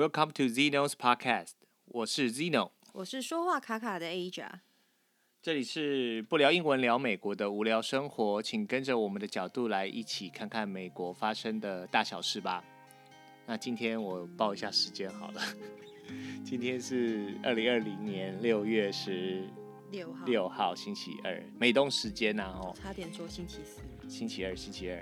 [0.00, 1.50] Welcome to Zeno's Podcast，
[1.84, 4.48] 我是 Zeno，我是说话卡卡的 Aja，
[5.42, 12.64] 这里是不聊英文聊美国的无聊生活，请跟着我们的角度来一起看看美国发生的大小事吧。
[13.44, 15.42] 那今天我报一下时间好了，
[16.42, 19.46] 今天是二零二零年六月十
[19.90, 24.98] 六号六号星期二，美东时间呐、啊、哦，差点说星期四，星期二星期二。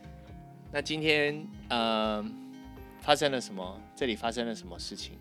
[0.70, 2.22] 那今天呃。
[3.08, 3.80] 发生了什么？
[3.96, 5.16] 这里发生了什么事情？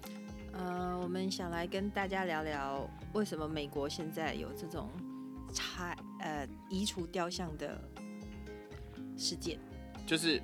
[0.51, 4.89] 呃，我们想来跟大家聊聊，为什么美国现在有这种
[5.53, 7.81] 拆呃移除雕像的
[9.15, 9.57] 事件？
[10.05, 10.41] 就是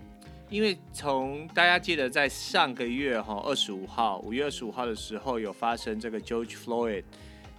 [0.49, 7.03] 因为从大家记得在上个月哈二十五号五月二十五号的时候有发生这个 George Floyd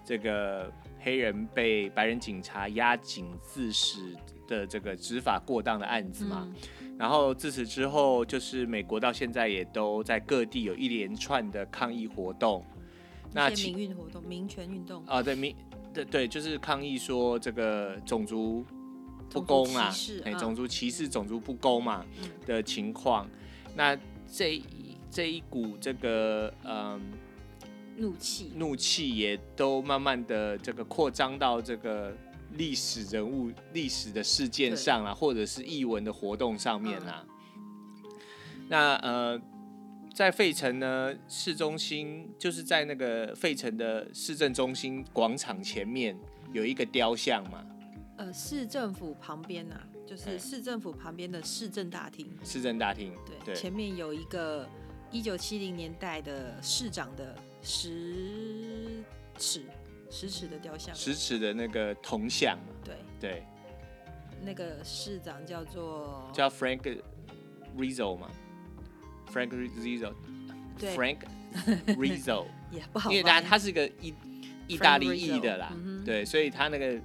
[0.03, 4.17] 这个黑人被白人警察压颈自死
[4.49, 6.51] 的这个执法过当的案子嘛。
[6.51, 6.55] 嗯
[6.97, 12.65] 然后自此之后，就是美国到现在也都在各地有一连串的抗议活动，
[13.33, 15.55] 那民运活动、民权运动啊，对民
[15.93, 18.65] 对对，就是抗议说这个种族
[19.29, 19.93] 不公啊，
[20.25, 22.07] 哎，种族歧视、种族不公嘛
[22.47, 23.29] 的情况。
[23.75, 23.99] 那
[24.31, 24.65] 这一
[25.11, 27.01] 这一股这个嗯
[27.97, 32.17] 怒气，怒气也都慢慢的这个扩张到这个。
[32.57, 39.41] 历史人物、历史的事件上啊，或者是译文的活动上面啊，嗯、那呃，
[40.15, 46.17] 在费城呢，市中心就是在那个费城的市政中心广场前面
[46.53, 47.65] 有一个雕像嘛。
[48.17, 52.31] 呃，市政府旁边啊，就是市政府旁边的市政大厅。
[52.45, 54.69] 市政大厅，对，对，前面有一个
[55.11, 59.03] 一九七零年代的市长的石
[59.37, 59.65] 尺。
[60.15, 62.95] 十尺的雕像，十尺的那个铜像，对。
[63.21, 63.43] 对，
[64.45, 67.01] 那个市长叫做叫 Frank
[67.77, 68.31] Rizzo 嘛
[69.33, 70.13] ，Frank Rizzo，
[70.79, 71.19] 对，Frank
[71.97, 74.15] Rizzo， 也不好，因为他他是个意
[74.69, 75.73] 意大利裔的啦，
[76.05, 77.01] 对，所以他那个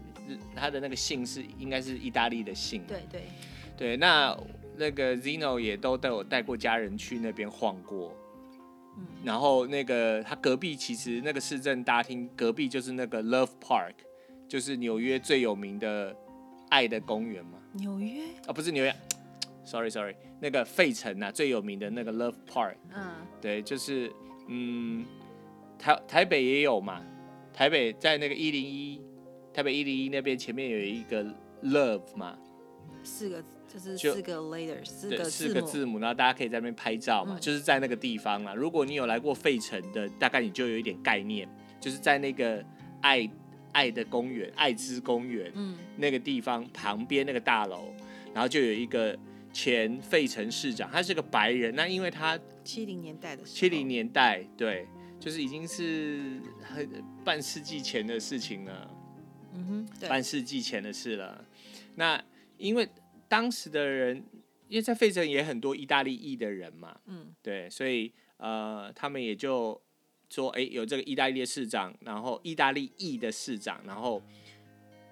[0.56, 3.24] 他的那个姓是应该是意大利的姓，对对。
[3.78, 4.38] 对，那
[4.76, 8.14] 那个 Zeno 也都带我带过家人去那边晃过。
[9.24, 13.94] 然后那个他隔壁其实那个市政大厅隔壁就是那个 Love Park，
[14.48, 16.16] 就是纽约最有名的
[16.70, 17.60] 爱的公园嘛。
[17.74, 18.96] 纽约啊，不是纽约，
[19.64, 22.76] sorry sorry，那个费城啊最有名的那个 Love Park。
[22.94, 24.12] 嗯，对，就是
[24.48, 25.06] 嗯
[25.78, 27.02] 台台北也有嘛，
[27.54, 29.02] 台北在那个一零一，
[29.54, 31.24] 台北一零一那边前面有一个
[31.64, 32.38] Love 嘛，
[33.04, 33.44] 四个。
[33.72, 38.56] 就是四个 letters，四个四个字母，然后大家可以在那边拍照嘛，嗯、就是在那个地方啊。
[38.56, 41.48] 如果你有来过费城的，大概你就有一点概念，
[41.80, 42.66] 就是在那个
[43.02, 43.30] 爱
[43.72, 47.94] 爱的公园、爱之公园，嗯，那个地方旁边那个大楼，
[48.34, 49.16] 然后就有一个
[49.54, 54.88] 前费城市长，他是个白人，那因为他七零年代的七零年代，对，
[55.20, 56.90] 就是已经是很
[57.24, 58.92] 半世纪前的事情了，
[59.54, 61.46] 嗯哼，半世纪前的事了。
[61.94, 62.20] 那
[62.58, 62.90] 因为。
[63.30, 64.22] 当时的人，
[64.68, 69.80] 因为在费城也很多意大利裔的人嘛，嗯，对，所以呃，他们也就
[70.30, 74.22] 说，哎，有这个意大利的市长，然后意大利裔的市长，然后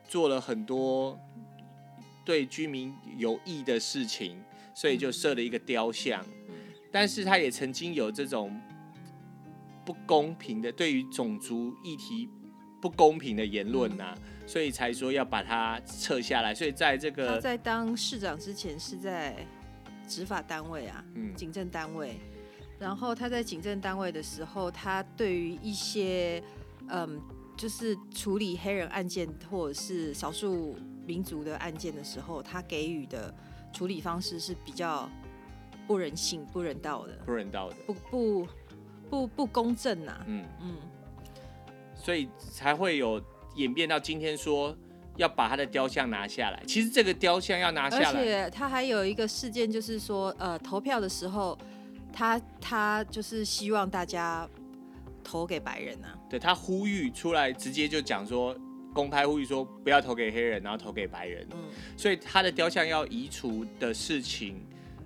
[0.08, 1.18] 做了很多
[2.26, 4.44] 对居民有益的事情，
[4.76, 6.26] 所以就设了一个雕像。
[6.50, 6.56] 嗯，
[6.92, 8.60] 但是他也曾经有这种
[9.86, 12.28] 不公平的，对于种族议题
[12.88, 14.18] 不公平的言论呐、啊。
[14.18, 16.56] 嗯所以才说要把它撤下来。
[16.56, 19.36] 所以在这个他在当市长之前是在
[20.08, 22.18] 执法单位啊，嗯，警政单位。
[22.80, 26.42] 然后他在警政单位的时候，他对于一些
[26.88, 27.22] 嗯，
[27.58, 33.36] 就是处理黑人案件或者是少数民族的案件的时候，他给予的
[33.74, 35.10] 处理方式是比较
[35.86, 38.48] 不人性、不人道的，不人道的，不不
[39.10, 40.24] 不不公正呐、啊。
[40.26, 40.76] 嗯嗯，
[41.98, 43.22] 所以才会有。
[43.58, 44.78] 演变到今天，说
[45.16, 46.62] 要把他的雕像拿下来。
[46.68, 51.58] 其实这个雕像要拿下来，而且他还有一个事件，就是说，呃，投票的时候，
[52.14, 54.48] 他他就是希望大家
[55.24, 56.16] 投给白人啊。
[56.30, 58.56] 对，他呼吁出来，直接就讲说，
[58.94, 61.48] 公开呼吁说不要投给黑人，然后投给白人。
[61.54, 61.58] 嗯，
[61.98, 64.64] 所以他的雕像要移除的事情，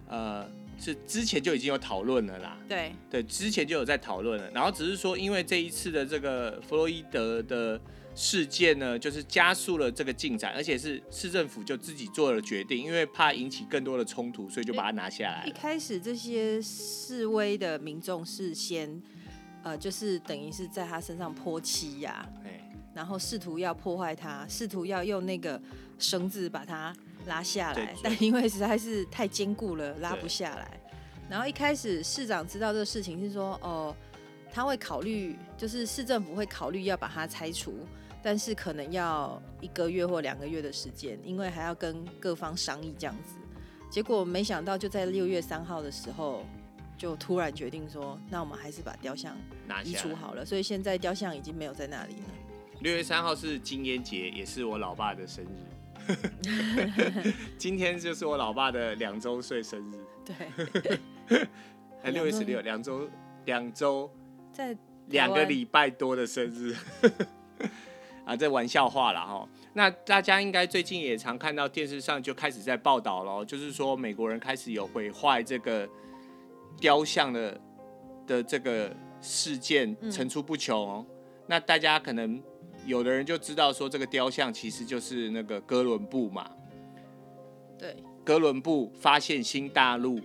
[0.09, 0.45] 呃，
[0.81, 2.57] 是之前就已经有讨论了啦。
[2.67, 7.79] 对对，之前就有在讨论了，然后只是说，因为这一次的这个弗洛伊德的。
[8.13, 15.45] 事件呢，就是加速了这个进展，而且是市政府就自己做了决定，因为怕引起更多的冲突，所以就把它拿下来。
[15.47, 19.01] 一开始这些示威的民众是先，
[19.63, 22.27] 呃，就是等于是在他身上泼漆呀，
[22.93, 25.59] 然后试图要破坏他，试图要用那个
[25.97, 26.93] 绳子把它
[27.25, 30.79] 拉下来，但因为实在是太坚固了，拉不下来。
[31.29, 33.95] 然后一开始市长知道这个事情是说，哦、呃，
[34.51, 37.73] 他会考虑，就是市政府会考虑要把它拆除，
[38.21, 43.35] 但是可能要一个月或两个月的时间，因为还要跟各方商议这样子。
[43.89, 46.45] 结果没想到就在六月三号的时候，
[46.97, 49.37] 就突然决定说，那我们还是把雕像
[49.83, 50.45] 移除好了。
[50.45, 52.23] 所以现在雕像已经没有在那里了。
[52.81, 55.80] 六月三号是金烟节，也是我老爸的生日。
[57.57, 59.95] 今天就是我老爸的两周岁生日。
[60.25, 60.99] 对，
[62.03, 63.09] 哎，六月十六，两周
[63.45, 64.09] 两周，
[64.51, 64.75] 在
[65.07, 66.75] 两个礼拜多的生日。
[68.25, 69.47] 啊，这玩笑话了哈。
[69.73, 75.87] 那大家应该最近也常看到电视上就开始在报道了，就是说美国人开始有毁坏这个
[76.79, 77.61] 雕像的
[78.27, 81.05] 的这个事件层出不穷
[81.47, 82.41] 那大家可能。
[82.85, 86.49] 有的人就知道说这个雕像其实就是那个哥伦布嘛，
[87.77, 90.19] 对，哥伦布发现新大陆，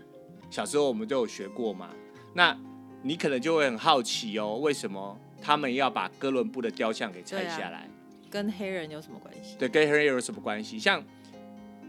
[0.50, 1.90] 小时候我们都有学过嘛。
[2.34, 2.58] 那
[3.02, 7.80] 你可能就会很好奇哦，为什么他们要把哥伦布的雕像给拆下来？
[7.80, 7.88] 啊，
[8.30, 9.56] 跟黑人有什么关系？
[9.58, 10.78] 对，跟黑人有什么关系？
[10.78, 11.04] 像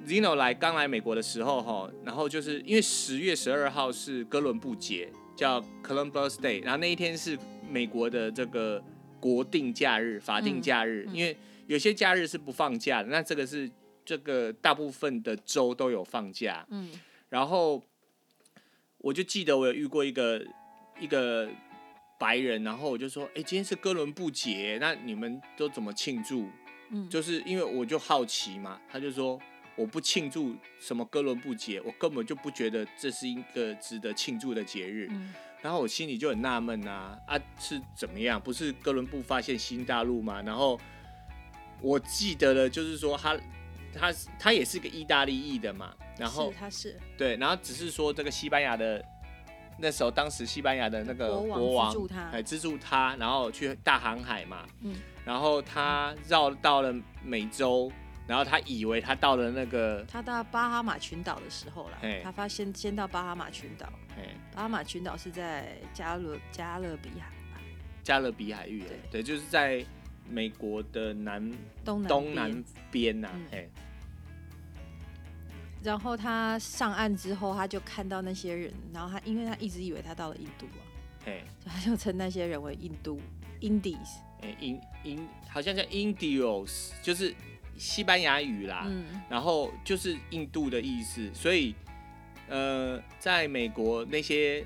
[0.05, 7.37] Zino 来刚来美国的时候哈，然后就是因为十月十二号是哥伦布节，叫 Columbus Day，然后那一天是
[7.69, 8.83] 美国的这个。
[9.19, 11.37] 国定假日、法定假日，嗯嗯、因为
[11.67, 13.69] 有些假日是不放假的，那这个是
[14.05, 16.65] 这个大部分的州都有放假。
[16.69, 16.89] 嗯，
[17.29, 17.83] 然后
[18.99, 20.45] 我就记得我有遇过一个
[20.99, 21.49] 一个
[22.17, 26.47] 白人，然后我就说：“哎，今天是哥伦布节，那你们都怎么庆祝？”
[26.89, 29.37] 嗯，就是因为我就好奇嘛，他就说
[29.75, 35.07] ：“我不庆祝什么哥伦布节，我根本就不觉得这是一个值得庆祝的节日。
[35.11, 38.39] 嗯”然后我心里就很纳闷啊啊，是怎么样？
[38.39, 40.42] 不是哥伦布发现新大陆吗？
[40.42, 40.80] 然后
[41.81, 43.38] 我记得了，就是说他
[43.94, 45.94] 他他也是个意大利裔的嘛。
[46.18, 49.04] 然后是他是对，然后只是说这个西班牙的
[49.77, 54.65] 那时候，当时西班牙的那个国王资助他，哎，资助他，然后去大航海嘛。
[54.81, 54.95] 嗯。
[55.25, 57.92] 然后他绕到了美洲。
[58.27, 64.06] 然后他以为他到了那个，他到巴哈马群岛的时候了，他发现先到巴哈马群岛，嘿
[64.53, 67.31] 巴哈马群岛是在加勒加勒比海，
[68.03, 69.85] 加勒比海域，对，对，就是在
[70.29, 71.51] 美国的南
[71.83, 73.69] 东南东南边呐，嘿。
[75.83, 80.81] 然后他上岸之后，他就看到那些人，然后他因为他一直以为他到了印度啊，
[81.25, 83.21] 嘿，他就称那些人为印度
[83.61, 87.33] Indies，哎，In In 好像叫 Indios，就是。
[87.79, 91.75] 西班牙语啦，嗯、然后就是印度的意思，所以，
[92.49, 94.63] 呃，在美国那些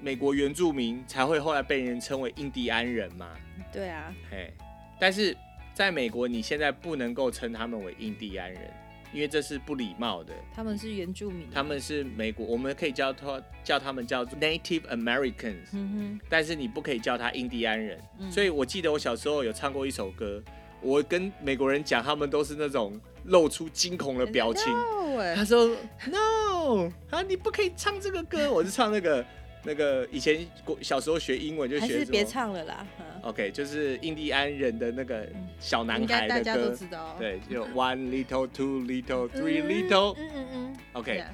[0.00, 3.28] 美国原住民才会后来被人称为印第安人嘛。
[3.72, 4.52] 对啊，嘿，
[5.00, 5.36] 但是
[5.74, 8.70] 在美国你现在不能够称他们为印第安人，
[9.12, 10.32] 因为这是不礼貌的。
[10.54, 18.00] 他们是原住民，他们是美国，我们可以叫他叫他们叫做 Native Americans，嗯哼，但是你不可以叫他印第安人。
[18.18, 20.42] 嗯、所以我记得我小时候有唱过一首歌。
[20.82, 24.64] 我跟美国人讲，他们都是那种露出惊恐的表情。
[25.34, 25.66] 他说
[26.06, 29.24] ：“No，啊，你不可以唱这个歌。”我是唱那个
[29.64, 30.46] 那个以前
[30.80, 31.82] 小时候学英文就学。
[31.82, 32.86] 还是别唱了啦。
[33.22, 35.26] OK，就是印第安人的那个
[35.58, 36.28] 小男孩的歌。
[36.28, 37.16] 大家都知道。
[37.18, 40.14] 对，就 One little, two little, three little。
[40.18, 40.76] 嗯嗯嗯。
[40.92, 41.24] OK，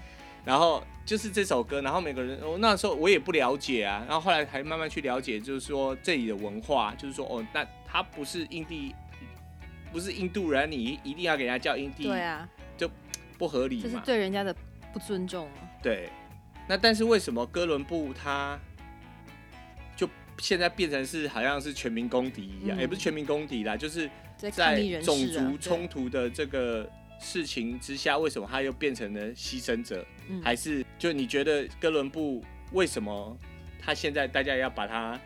[0.44, 8.94] 然后就是这首歌，然后每个人，我那时候我也不了解啊，然后后来还慢慢去了解，就是说这里的文化，就是说哦，那他不是印第。
[9.92, 12.90] 不是印度人，你一定要给人家叫印第，对啊，就
[13.36, 13.82] 不合理嘛。
[13.82, 14.54] 这是对人家的
[14.92, 15.48] 不尊重。
[15.82, 16.08] 对，
[16.66, 18.58] 那但是为什么哥伦布他
[19.94, 20.08] 就
[20.38, 22.78] 现在变成是好像是全民公敌一样？
[22.78, 24.08] 嗯、也不是全民公敌啦，就是
[24.38, 26.88] 在种族冲突的这个
[27.20, 30.04] 事情之下，为什么他又变成了牺牲者？
[30.28, 33.36] 嗯、还是就你觉得哥伦布为什么
[33.78, 35.20] 他现在大家要把他？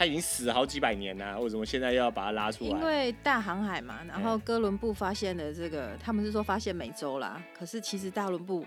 [0.00, 2.70] 他已经死了好几百年了，为什么现在又要把他拉出来？
[2.70, 8.64] 因为大航海嘛，然后哥伦布发现了这个，嗯、他们是说发现美洲啦，可是其实大伦布，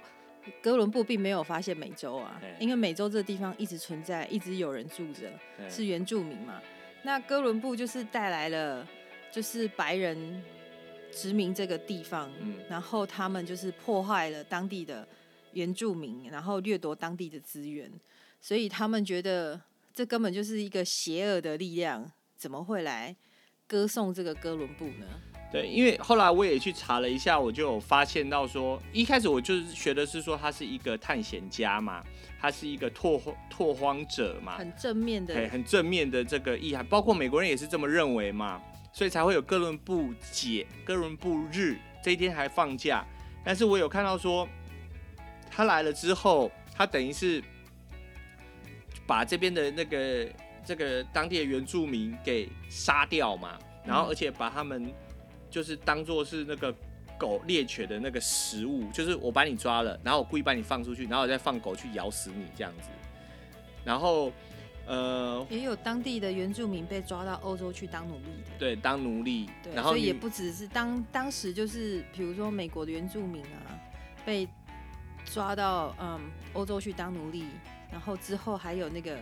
[0.61, 6.61] 哥伦布并没有发现美洲啊，嗯、因为美洲这个地方一直存在，一直有人住着，嗯、是原住民嘛。
[7.01, 8.87] 那哥伦布就是带来了，
[9.31, 10.39] 就是白人
[11.11, 15.07] 殖民这个地方，嗯、然后他们就是破坏了当地的
[15.53, 17.91] 原住民，然后掠夺当地的资源，
[18.39, 19.59] 所以他们觉得。
[19.93, 23.15] 这根本就是一个邪恶的力量，怎么会来
[23.67, 25.05] 歌颂这个哥伦布呢？
[25.51, 32.03] 对，因为后来我也去查了一下，我就有发现到说，一开始我就是学的是说他是一个探险家嘛，
[32.41, 33.21] 他是一个拓
[33.51, 38.59] 拓荒者嘛，很正面的，很正面的这个意涵，包括美国人也是这么认为嘛，
[38.91, 43.05] 所以才会有哥伦布节、哥伦布日这一天还放假。
[43.45, 44.49] 但是我有看到说，
[45.51, 47.43] 他来了之后，他等于是。
[49.05, 50.27] 把这边的那个
[50.65, 54.93] 这个当地的原住民给杀掉嘛，然后而且把他们
[55.49, 56.73] 就是当做是那个
[57.17, 62.89] 狗猎犬的那个食物，就是我把你抓了，然后我故意把你放出去，然后我再放狗去咬死你这样子，
[63.83, 64.31] 然后。
[64.85, 73.79] 呃，也有当地的原住民被抓到欧洲去当奴隶的，对，当奴隶，对，然后所以也不只是当当时就是，比如说美国的原住民啊，
[74.25, 74.45] 被
[75.23, 76.19] 抓到嗯
[76.51, 77.45] 欧洲去当奴隶，
[77.93, 79.15] 然后之后还有那个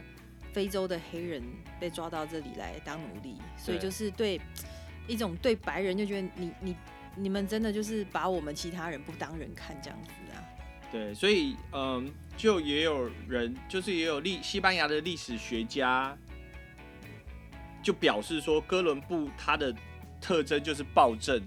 [0.54, 1.44] 非洲的黑人
[1.78, 4.40] 被抓到这里来当奴隶，所以就是对
[5.08, 6.76] 一种对白人就觉得你你
[7.18, 10.40] 你们真的就是把我们其他人不当人看这样子啊。
[10.90, 16.18] 对，所以嗯，就也有人，就是也有历西班牙的历史学家，
[17.84, 19.76] 就表示说，哥伦布他的
[20.22, 21.42] 特征就是暴政，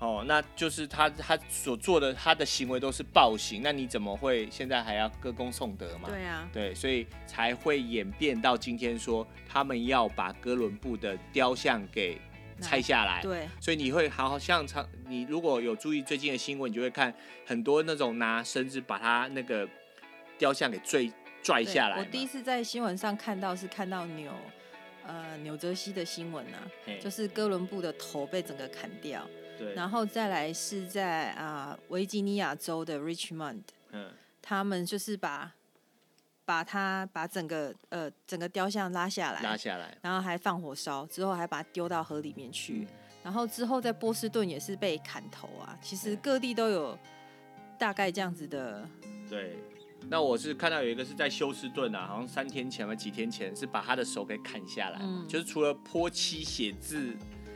[0.00, 6.08] 哦，那就是他他所做的他的行为都是暴行，那你怎么会现在还要歌功颂德嘛？
[6.08, 12.20] 对啊，对，所以才会演变到今天说，他们要把哥伦布的雕像给。
[12.62, 17.10] 拆下来，对，所以你会好像常，你如果有注意最近的新闻，你就会看
[17.46, 19.66] 很多那种拿绳子把他那个
[20.36, 21.10] 雕像给拽
[21.42, 21.98] 拽下来。
[21.98, 24.30] 我第一次在新闻上看到是看到纽
[25.06, 26.60] 呃纽泽西的新闻啊，
[27.00, 29.26] 就是哥伦布的头被整个砍掉，
[29.60, 33.62] 对，然后再来是在啊维吉尼亚州的 Richmond，
[33.92, 34.10] 嗯，
[34.42, 35.52] 他们就是把。
[36.42, 45.78] 把它把整个呃整个雕像拉下来，拉下来，然后还放火烧，之后还把它丢到河里面去，嗯、然后之后在波士顿也是被砍头啊。
[45.80, 46.98] 其实各地都有
[47.78, 48.84] 大概这样子的。
[49.28, 49.58] 对，
[50.08, 57.14] 那我是看到有一个是在休斯顿啊，好像三天前吧，几天前是把他的手给砍下来，嗯、就是除了泼漆写字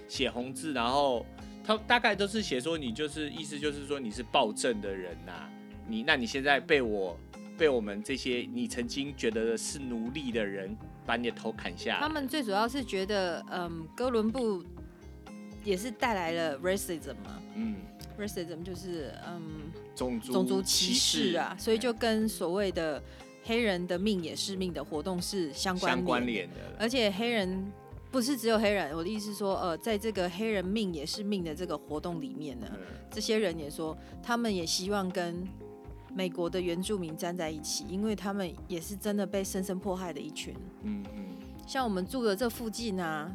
[0.08, 1.26] 写红字，然后
[1.64, 5.50] 他大概都是写说你就是意思就是说你是暴政的人呐、啊，
[5.88, 7.18] 你那你现在被我。
[7.56, 12.00] 被我们这些你曾经觉得是奴隶的人把你的头砍下来。
[12.00, 14.60] 他们最主要是觉得，嗯，哥伦布
[15.62, 17.76] 也是带来了 racism 嘛，嗯
[18.18, 19.40] ，racism 就是嗯
[19.94, 23.00] 种族种族歧视啊，所以就跟所谓的
[23.44, 26.56] 黑人的命也是命的活动是相关相关联的。
[26.76, 27.72] 而且黑人
[28.14, 32.78] 不是只有黑人，我的意思是说，呃，在这个黑人命也是命的这个活动里面呢，嗯，
[33.10, 35.44] 这些人也说，他们也希望跟。
[36.16, 40.54] 美国的原住民站在一起，因为他们也是真的被深深迫害的一群。
[40.82, 41.26] 嗯嗯，
[41.66, 43.28] 像我们住的这附近啊，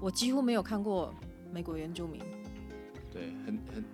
[0.00, 1.12] 我几乎没有看过
[1.52, 2.22] 美国原住民。
[3.12, 3.84] 对，很很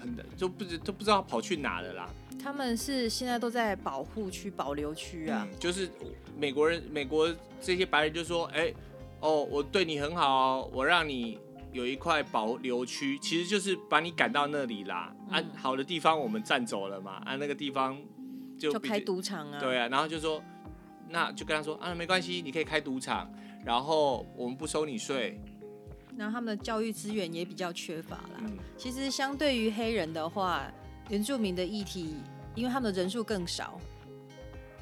[0.00, 2.08] 很的，就不知都不知道跑去哪了啦。
[2.48, 5.58] 他们是现在都在保护区、保留区啊、嗯。
[5.60, 5.90] 就是
[6.34, 7.28] 美国人，美国
[7.60, 8.74] 这些白人就说：“哎、欸，
[9.20, 11.38] 哦，我对你很好，我让你。”
[11.70, 15.14] 有一块保留区，其实就是把你赶到那里啦。
[15.28, 17.94] 嗯啊、好的地方我们占走了嘛，啊、那个地方
[18.58, 19.60] 就就开赌场啊。
[19.60, 20.42] 对啊，然后就说，
[21.10, 23.30] 那就跟他说啊，没关系，你可以开赌场，
[23.66, 25.38] 然后我们不收你税。
[26.16, 28.40] 然后他们的教育资源也比较缺乏啦。
[28.40, 30.72] 嗯、其实相对于黑人的话，
[31.10, 32.14] 原住民的议题，
[32.58, 33.80] 因为他们的人数更少，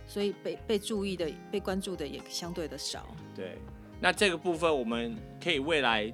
[0.07, 3.07] 所以被被注意的、被关注的也相对的少。
[3.35, 3.59] 对，
[4.01, 6.13] 那这个部分我们可以未来。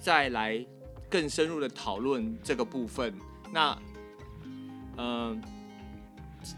[0.00, 0.64] 再来
[1.10, 3.12] 更深入的讨论这个部分。
[3.52, 3.76] 那，
[4.96, 5.38] 嗯、呃，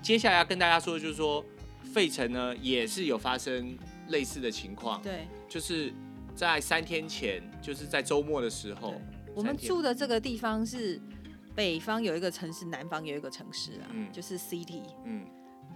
[0.03, 1.43] 接下来要跟大家说的就是说，
[1.95, 3.79] 费城呢也是有发生
[4.09, 5.01] 类似的情况。
[5.01, 5.91] 对，就是
[6.35, 9.01] 在三天前，就是在周末的时候，
[9.35, 11.01] 我们住的这个地方是
[11.55, 14.83] 北方有一个城市，南方有一个城市啊，嗯、就是 City。
[15.05, 15.27] 嗯，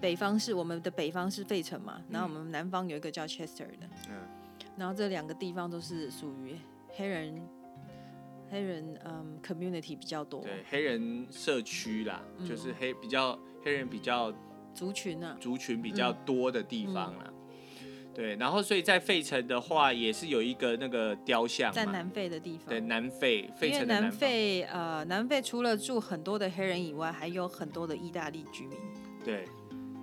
[0.00, 3.88] 北方是我们的北方是费城嘛，然后我们南方有一个叫 Chester 的。
[4.09, 4.16] 嗯，
[4.76, 6.57] 然后这两个地方都是属于。
[6.97, 7.43] 黑人，
[8.49, 10.43] 黑人，嗯，community 比较多。
[10.43, 14.33] 对，黑人社区啦，嗯、就是黑比较黑人比较
[14.73, 17.34] 族群啊，族群比较多的地方啦。
[18.14, 22.68] 对，然后所以在费城的话，也是有一个那个雕像，在南非的地方。
[22.68, 28.78] 对，南非，费城南非，呃，南非除了住很多的黑人以外，还有很多的意大利居民。
[29.25, 29.44] 对，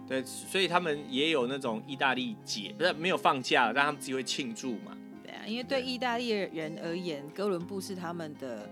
[0.07, 4.97] 对，所以他们也有那种意大利节，不是没有放假，但他们自己会庆祝嘛。
[5.23, 8.69] 对啊因为对意大利人而言，哥伦布是他们的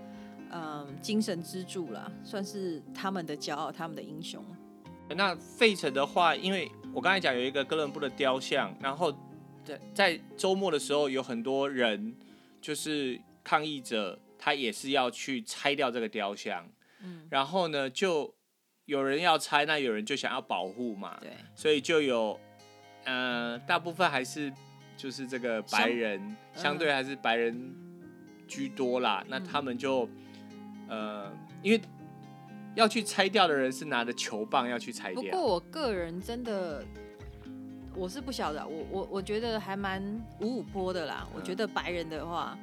[0.52, 4.44] 嗯精神支柱啦，算是他们的骄傲，他们的英雄。
[5.16, 9.12] 那费城的话，因为我刚才讲有一个哥伦布的雕像，然后
[9.64, 12.14] 在在周末的时候，有很多人
[12.60, 16.68] 就是抗议者，他也是要去拆掉这个雕像。
[17.02, 18.34] 嗯，然后呢，就
[18.86, 21.18] 有人要拆，那有人就想要保护嘛。
[21.20, 22.38] 对，所以就有
[23.04, 24.52] 呃，大部分还是。
[24.96, 27.74] 就是这个白人相对还是白人
[28.46, 30.06] 居多啦，嗯、那他们就
[30.90, 31.80] 呃，因为
[32.74, 35.22] 要去拆掉的人是拿着球棒要去拆掉。
[35.22, 36.84] 不过我个人真的
[37.94, 40.02] 我是不晓得，我我我觉得还蛮
[40.40, 41.26] 五五波的啦。
[41.34, 42.56] 我觉得白人的话，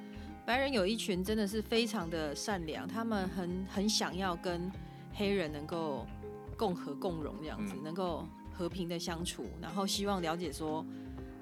[0.46, 4.72] 白人有一群真的是非常的善良，他们很很想要跟
[5.14, 6.06] 黑人能够
[6.58, 10.86] 共和共荣这样子，能够和平的相处，然后希望了解说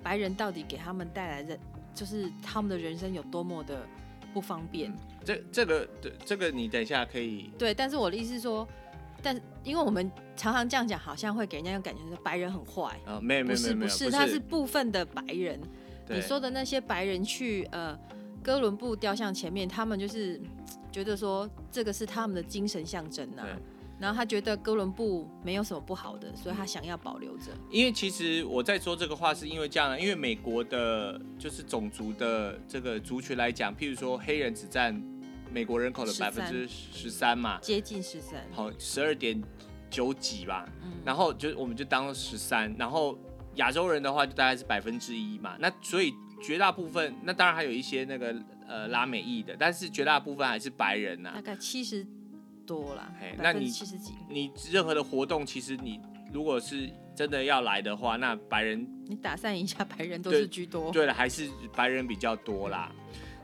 [0.02, 1.58] 白人到底给他们带来的
[1.94, 3.88] 就是他们的人生有多么的
[4.34, 4.92] 不方便。
[5.24, 8.68] 这这个对这个你等一下可以对，但是我的意思是说。
[9.26, 15.60] 但因为我们常常这样讲，好像会给人家一种感觉是白人很坏啊，没有没有没有，不是，他是部分的白人。
[16.08, 17.98] 你说的那些白人去呃
[18.44, 20.40] 哥伦布雕像前面，他们就是
[20.92, 23.44] 觉得说这个是他们的精神象征呐。
[23.98, 27.46] 然后他觉得哥伦布没有什么不好的，所以他想要保留着。
[27.72, 35.02] 因为其实我在说这个话是因为这样，因为美国的就是种族的这个族群来讲，譬如说黑人只占。
[35.52, 39.42] 美国人口的百分之十三嘛，接近十三，好，十二点
[39.90, 43.18] 九几吧，嗯，然后就我们就当十三，然后
[43.56, 48.36] 亚洲人的话就大概是百分之一嘛，那所以绝大部分，那当然还有一些那个
[48.68, 52.06] 呃拉美裔的，但是绝大部分还是白人呐，大概七十
[52.66, 56.02] 多啦，那你七十几，你任何的活动，其实你
[56.34, 62.92] 如果是真的要来的话，那白人，你打散一下，白人都是居多，对了，还是白人比较多啦。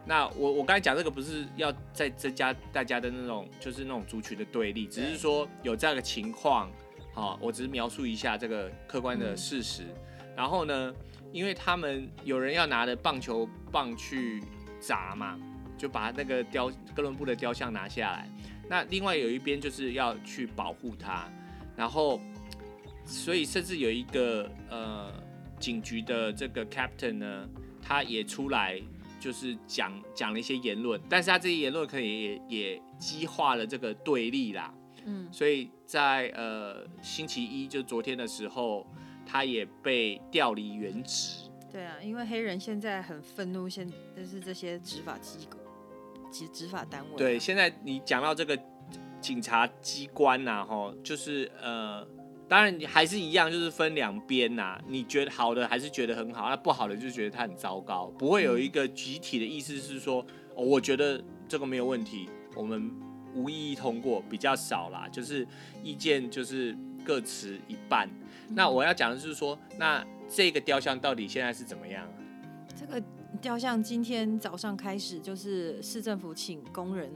[0.03, 6.71] 那我我刚才讲这个不是要再增加大家的那种就是那种族群的对立，只是说有这样的情况，
[7.13, 9.83] 好，我只是描述一下这个客观的事实。
[10.35, 10.93] 然后呢，
[11.31, 14.43] 因为他们有人要拿着棒球棒去
[14.79, 15.39] 砸嘛，
[15.77, 18.27] 就把那个雕哥伦布的雕像拿下来。
[18.67, 21.29] 那另外有一边就是要去保护他，
[21.75, 22.19] 然后
[23.05, 25.13] 所以甚至有一个呃
[25.59, 27.47] 警局的这个 captain 呢，
[27.83, 28.81] 他也出来。
[29.21, 34.73] 就是讲讲了一些言论，但是他这些言论可能也也激化了这个对立啦，
[35.05, 38.87] 嗯，所以在呃星期一就昨天的时候，
[39.23, 41.47] 他也被调离原职。
[41.71, 45.59] 对啊，因为黑人现在很愤怒，现就是这些执法机构
[46.31, 47.17] 及执法单位。
[47.17, 48.59] 对，现在你讲到这个
[49.21, 52.05] 警察机关呐、啊，吼，就是呃。
[52.51, 54.77] 当然，你还是一样，就是分两边呐。
[54.85, 58.07] 你觉得好的还是觉得很好，那不好的就觉得它很糟糕。
[58.19, 60.19] 不会有一个集体的意思是说，
[60.53, 62.91] 哦，我觉得这个没有问题，我们
[63.33, 65.07] 无异议通过，比较少啦。
[65.09, 65.47] 就是
[65.81, 68.09] 意见就是各持一半。
[68.49, 72.05] 那我要讲的就是说，那这个雕像到底现在是怎么样？
[72.75, 73.01] 这个
[73.39, 77.09] 雕像今天早上开始，就是市政府请工人，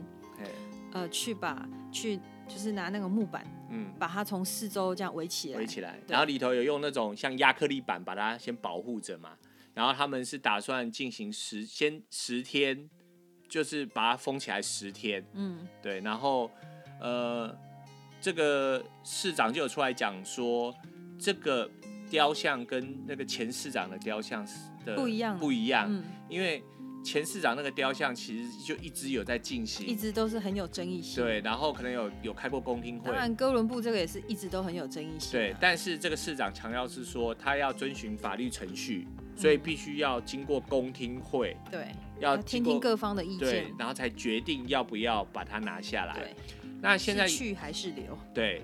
[0.94, 3.46] 呃，去把去就是拿那个木板。
[3.70, 9.32] 嗯，把它从四周这样围起来，围起来，然后里头有用那种像亚克力板把它先保护着嘛。
[9.74, 12.90] 然后他们是打算进行十先十天，
[13.50, 15.26] 就是把它封起来十天。
[15.34, 16.00] 嗯，对。
[16.00, 16.50] 然后
[17.02, 17.54] 呃，
[18.22, 20.74] 这个市长就有出来讲说，
[21.20, 21.70] 这个
[22.10, 24.48] 雕像跟那个前市长的雕像
[24.86, 26.64] 的不一样，不一样，嗯，因为。
[27.06, 31.24] 前市长那个雕像其实就一直有在进行，一直都是很有争议性。
[31.24, 33.06] 对，然后可能有有开过公听会。
[33.06, 35.32] 当然，哥伦布这个也是一直都很有争议性。
[35.32, 41.56] 对，但是这个市长强调是说，他要遵循法律程序，所以必须要经过公听会。
[41.70, 41.90] 对，
[42.20, 46.16] 要听听各方的意见，对，然后才决定要不要把它拿下来。
[46.20, 46.36] 对，
[46.82, 48.18] 那现在去还是留？
[48.34, 48.64] 对，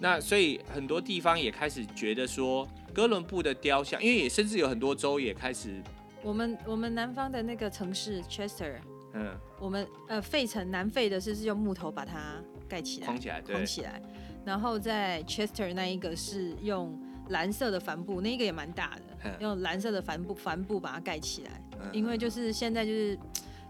[0.00, 5.82] 那所以很多地方也开始觉得说，哥伦布的雕像，因为也甚至有很多州也开始。
[6.26, 8.78] 我们我们南方的那个城市 Chester，
[9.12, 14.02] 嗯，我们呃费城南费的是是用木头把它盖起来，框起来，框起来。
[14.44, 21.88] 然后在 Chester 那一个是用蓝色的帆布，那一个也蛮大的，嗯，用蓝色的帆布帆布把它盖起来，嗯。
[21.92, 23.16] 因为就是现在就是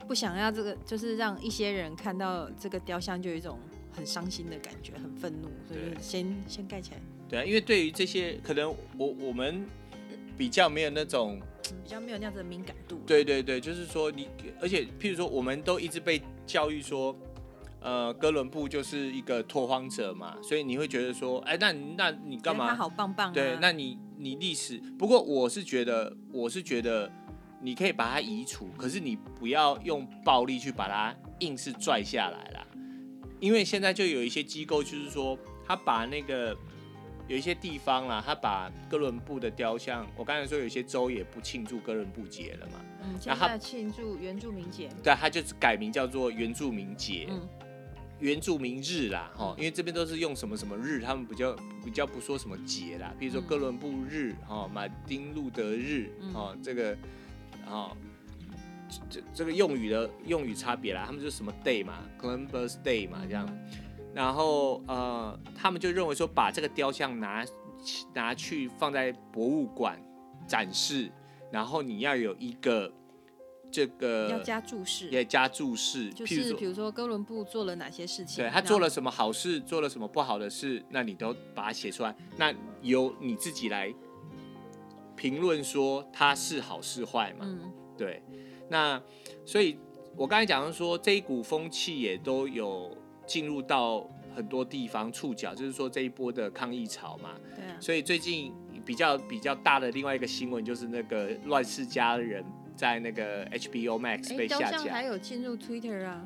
[0.08, 3.58] 不想要这个，就是让一些人看到这个雕像就有一种
[3.92, 7.00] 很伤心的感觉，很愤怒，所以先先盖起来。
[7.28, 9.66] 对啊，因为对于这些可能我我们
[10.36, 11.40] 比较没有那种。
[11.82, 13.02] 比较没有那样子的敏感度。
[13.04, 14.28] 对对对，就是说你，
[14.60, 17.16] 而且譬如说，我们都一直被教育说，
[17.80, 22.68] 呃，哥伦布就是一个拓荒者嘛，所以你会觉得说，哎，那那你干嘛？
[22.68, 23.32] 他好棒棒啊。
[23.32, 27.10] 对，那你你历史，不过我是觉得，我是觉得
[27.60, 32.64] 你可以把它移除，可是你不要用暴力去把它硬是拽下来啦，
[33.40, 36.56] 因为现在就有一些机构，就是说他把那个。
[37.28, 47.48] 有一些地方啦，他把哥伦布的雕像，我刚才说有些州也不庆祝哥伦布节了嘛，嗯，现在庆祝原住民节，对，他就改名叫做原住民节，嗯，
[48.20, 56.96] 原住民日啦，哈，因为这边都是用什么什么日，他们比较比较不说什么节啦，比如说哥伦布日，哈，马丁路德日，哈、嗯，这个，
[57.66, 57.96] 哈，
[59.10, 63.48] 这这个用语的用语差别啦，他们就什么 day 嘛，Columbus Day 嘛，这样。
[64.16, 67.44] 然后呃，他们就认为说，把这个雕像拿
[68.14, 70.00] 拿去放在博物馆
[70.48, 71.12] 展示，
[71.52, 72.90] 然后你要有一个
[73.70, 83.92] 这个要加注释，也加注释，就是比如说哥伦布做了哪些事情，对他做了什么好事，做了什么不好的事，那你都把它写出来，那由你自己来
[85.14, 87.44] 评论说他是好是坏嘛？
[87.46, 88.22] 嗯，对，
[88.70, 88.98] 那
[89.44, 89.78] 所以
[90.16, 94.08] 我刚才讲的说这一股风气也都有进入到。
[94.36, 97.30] 很多地方触角，就是说这一波的抗议潮嘛。
[97.54, 97.74] 对啊。
[97.80, 98.52] 所以最近
[98.84, 102.44] 比较比较大的另外一个新闻，就是那个《乱世佳人》
[102.76, 104.70] 在那个 HBO Max 被下架。
[104.72, 106.22] 雕像还有进入 Twitter 啊，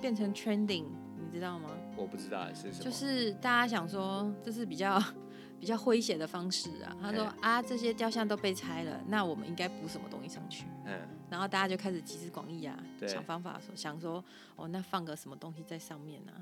[0.00, 0.84] 变成 trending，
[1.32, 1.70] 你知道吗？
[1.96, 2.84] 我不知道是什么。
[2.84, 5.02] 就是大家想说，这是比较
[5.58, 6.96] 比较诙谐的方式啊。
[7.02, 10.64] 他说啊，这些雕像都被拆了，那我们应该补什么东西上去？
[10.86, 10.96] 嗯。
[11.34, 16.38] 然后大家就开始集思广益啊，想方法说，想说哦，那放个什么东西在上面呢、啊？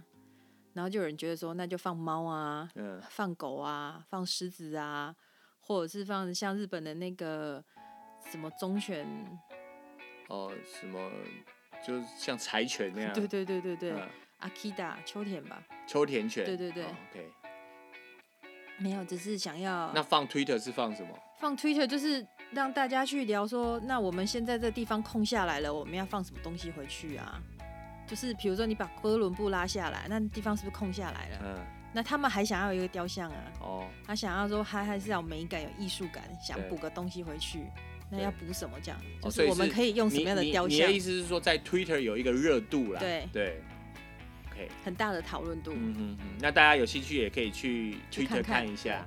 [0.74, 5.16] 然后就有人觉得说，那就放猫啊，嗯、放狗啊，放狮子啊，
[5.62, 7.64] 或者是放像日本的那个
[8.30, 9.06] 什么忠犬，
[10.28, 11.10] 哦，什么
[11.82, 13.94] 就像柴犬那样， 对对对对对，
[14.40, 17.30] 阿基达秋田吧，秋田犬，对对对、哦、，OK，
[18.76, 19.90] 没有，只是想要。
[19.94, 21.18] 那放 Twitter 是放什么？
[21.40, 27.40] 放 Twitter 就是让大家去聊说，那我们现在这地方空下来了，我们要放什么东西回去啊？
[28.06, 31.38] 就是比如说你把哥伦布拉下来，那地方是不是空下来了？
[31.44, 31.58] 嗯，
[31.94, 33.36] 那他们还想要有一个雕像啊。
[33.60, 37.64] 哦，他想要说还还是要有美感、有艺术感，想补个东西回去，
[38.10, 39.00] 那要补什么这样？
[39.22, 40.70] 就是我们可以用什么样的雕像？
[40.70, 43.00] 你，你的意思是说在 Twitter 有一个热度啦？
[43.00, 43.62] 对对
[44.50, 45.72] ，OK，很大的讨论度。
[45.72, 49.06] 嗯嗯嗯，那大家有兴趣也可以去 Twitter 看一下。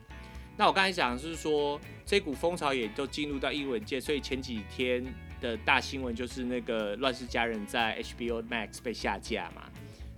[0.57, 5.05] 那我刚才讲的是说，这股风潮也都进入到英文界，所以前几天。
[5.41, 9.69] 的大新闻就是那个《乱世佳人》在 HBO Max 被下架嘛。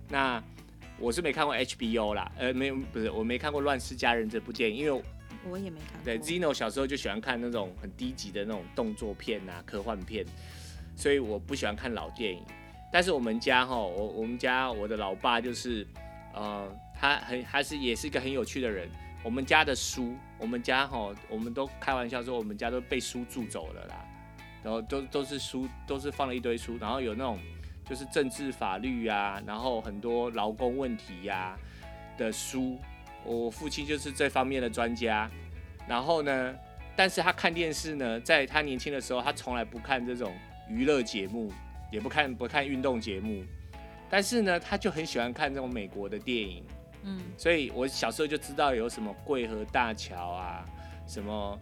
[0.08, 0.42] 那
[0.96, 5.02] 我是没看过 HBO 啦，呃，没有，不是，我没看过《乱世佳人》这部电影，因为
[5.44, 6.04] 我也没看过。
[6.04, 10.24] 对，Zeno 小时候就喜欢看那种很低级的那种动作片啊、科幻片，
[10.96, 12.40] 所以我不喜欢看老电影。
[12.90, 15.86] 但是我们家哈，我我们家我的老爸就是，
[16.32, 18.88] 呃，他很还是也是一个很有趣的人。
[19.22, 24.04] 我们家的书，我们家哈，我们都开玩笑说，我们家都被书住走了啦。
[24.62, 27.38] 然后都都是书，都是放了一堆书，然后有那种
[27.84, 31.56] 就是政治法律啊，然后很多劳工问题呀、
[32.16, 32.78] 的书。
[33.24, 35.30] 我父亲就是这方面的专家。
[35.86, 36.54] 然后呢，
[36.96, 40.32] 但是他看电视呢，在他年轻的时候，他从来不看这种
[40.68, 41.52] 娱乐节目，
[41.90, 43.44] 也不看不看运动节目。
[44.10, 46.64] 但是呢，他就很喜欢看这种美国的电影。
[47.08, 50.64] 嗯，所以我小时候就知道有什么桂河大桥啊，
[51.06, 51.58] 什么。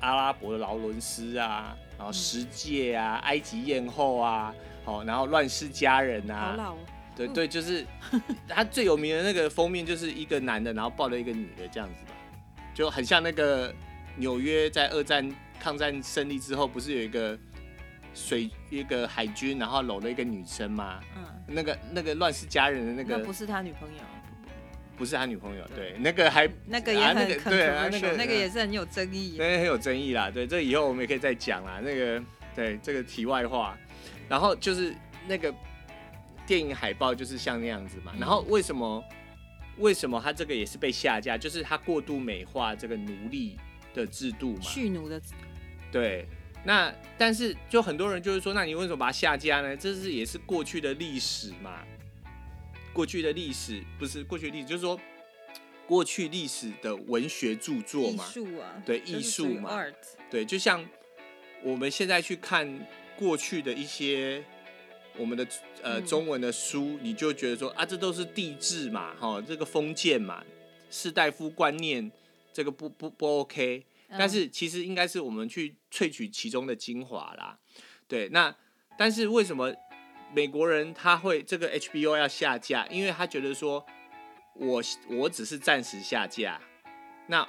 [0.00, 6.78] 阿拉伯的劳伦斯啊，然后十诫啊，埃及艳后啊，好，然后乱世佳人啊，好老哦，
[7.16, 7.84] 对对，就是
[8.46, 12.12] 他最有名的那个封面，就是一个男的，然后抱了一个女的这样子吧，
[12.74, 13.74] 就很像那个
[14.16, 17.36] 纽约在二战抗战胜利之后，不是有一个
[18.12, 21.00] 水一个海军，然后搂了一个女生吗？
[21.16, 24.00] 嗯，那个那个乱世佳人的那个，那不是他女朋友。
[24.96, 30.30] 不是他女朋友，对，那个还那个也很、啊那个、对啊，那个那个也是很有争议，那很有争议啦。
[30.30, 31.80] 对，这以后我们也可以再讲啦。
[31.82, 32.22] 那个
[32.54, 33.76] 对这个题外话，
[34.28, 34.94] 然后就是
[35.28, 35.54] 那个
[36.46, 38.12] 电影海报就是像那样子嘛。
[38.18, 39.04] 然后为什么
[39.78, 41.36] 为什么他这个也是被下架？
[41.36, 43.58] 就是他过度美化这个奴隶
[43.94, 45.20] 的制度嘛，蓄奴的。
[45.92, 46.26] 对，
[46.64, 49.76] 那但是就很多人就是说，那你为什么把它下架呢？
[49.76, 51.82] 这是也是过去的历史嘛。
[52.96, 54.98] 过去的历史不是过去的历史，就是说
[55.86, 59.84] 过去历史的文学著作嘛，艺术啊，对艺术嘛，
[60.30, 60.82] 对，就像
[61.62, 64.42] 我们现在去看过去的一些
[65.18, 65.46] 我们的
[65.82, 70.42] 呃中文的书，嗯，你就觉得说啊，这都是帝制嘛，哈，这个封建嘛，
[70.90, 72.10] 士大夫观念，
[72.50, 74.16] 这个不不不 OK，嗯。
[74.18, 77.58] 但是其实应该是我们去萃取其中的精华啦，
[78.08, 78.56] 对，那
[78.96, 79.70] 但是为什么？
[80.34, 83.84] 美国人他会这个 HBO 要下架，因为他觉得说
[84.54, 86.60] 我，我我只是暂时下架，
[87.26, 87.46] 那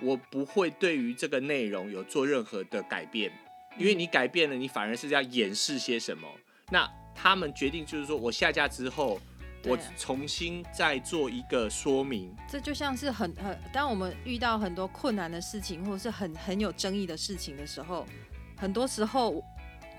[0.00, 3.30] 我不会对于这个内容有做任何的改变，
[3.78, 6.28] 因为你改变了，你反而是要掩饰些什么。
[6.70, 9.20] 那他们决定就是说我下架之后，
[9.64, 12.34] 我重新再做一个说明。
[12.48, 18.06] 这就像是很很，当我们遇到很多困难的事情，或者是很很有争议的事情的时候，
[18.56, 19.44] 很多时候。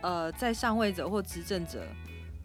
[0.08, 1.86] 呃，在上位者或执政者，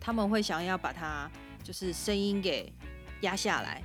[0.01, 1.31] 他们会想要把他
[1.62, 2.72] 就是声音给
[3.20, 3.81] 压下来，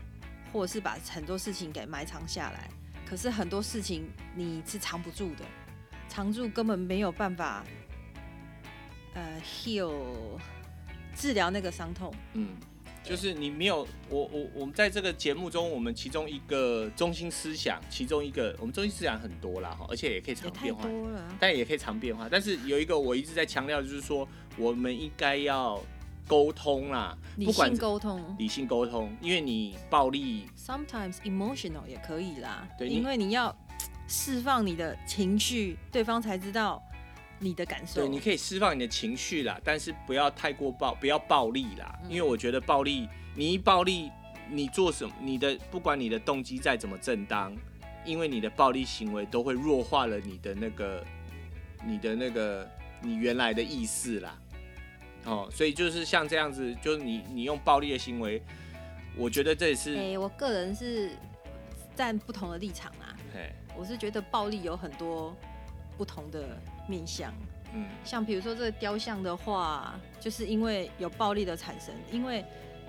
[0.52, 2.68] 或者是把很多事情给埋藏下来。
[3.08, 5.46] 可是很多事情你是藏不住的，
[6.10, 7.64] 藏住根本没有办法，
[9.14, 10.40] 呃，heal
[11.16, 12.12] 治疗那个伤痛。
[12.34, 12.58] 嗯，
[13.08, 20.88] 就是你没有我我我们在这个节目中，我们其中一个中心思想，其中一个我们中心思想很多啦，哈，而且也可以常变化，
[21.40, 22.28] 但也可以常变化。
[22.30, 25.82] 但是有一个我一直在强调，就是说我们应该要
[26.28, 33.56] 沟通啦，理性沟通，理性沟通，因为你暴力，sometimes emotional 也可以啦，对，因为你要
[34.08, 36.84] 释放你的情绪，对方才知道。
[37.40, 44.12] 你的感受，对，你可以释放你的情绪啦，但是不要太过暴，不要暴力啦，嗯、因为我觉得暴力，你一暴力，
[44.50, 47.56] 你做什么，你的不管你的动机再怎么正当，
[48.04, 51.06] 因为你的暴力行为都会弱化了你的那个，
[51.86, 52.68] 你的那个
[53.02, 54.40] 你原来的意思啦，
[55.26, 58.42] 哦，所以就是像这样子，就是你你用暴力的行为，
[59.16, 61.12] 我觉得这也是，哎、欸，我个人是
[61.96, 63.52] 站不同的立场啦，嘿。
[63.78, 65.36] 我是觉得暴力有很多
[65.96, 66.60] 不同的。
[66.88, 67.34] 面向，
[67.74, 72.44] 嗯，像比如说这个雕像的话，就是因为有暴力的产生，因为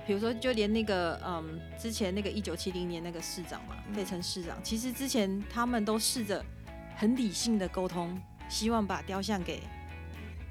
[0.07, 6.45] 比如说就连那个，嗯，之前那个一九七零年那个市长嘛，费城市长，其实之前他们都试着
[6.97, 9.61] 很理性的沟通，希望把雕像给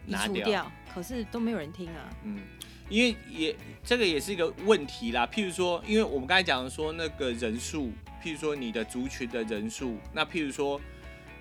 [0.05, 2.09] 移除掉，掉可是都没有人听啊。
[2.23, 2.41] 嗯，
[2.89, 5.25] 因为也这个也是一个问题啦。
[5.25, 7.91] 譬如说，因为我们刚才讲的说那个人数，
[8.23, 10.79] 譬如说你的族群的人数，那譬如说。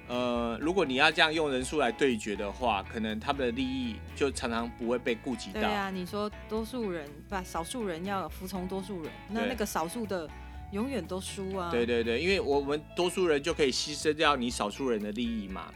[0.08, 5.60] 呃，如果你要这样用人数来对决的话，可能他们的利益就常常不会被顾及到。
[5.60, 10.28] 对啊，你说多数人把少数人要服从多数人，那那个少数的
[10.72, 11.70] 永远都输啊。
[11.70, 15.72] 对对对，因为我们多数人就可以牺牲掉你少数人的利益嘛。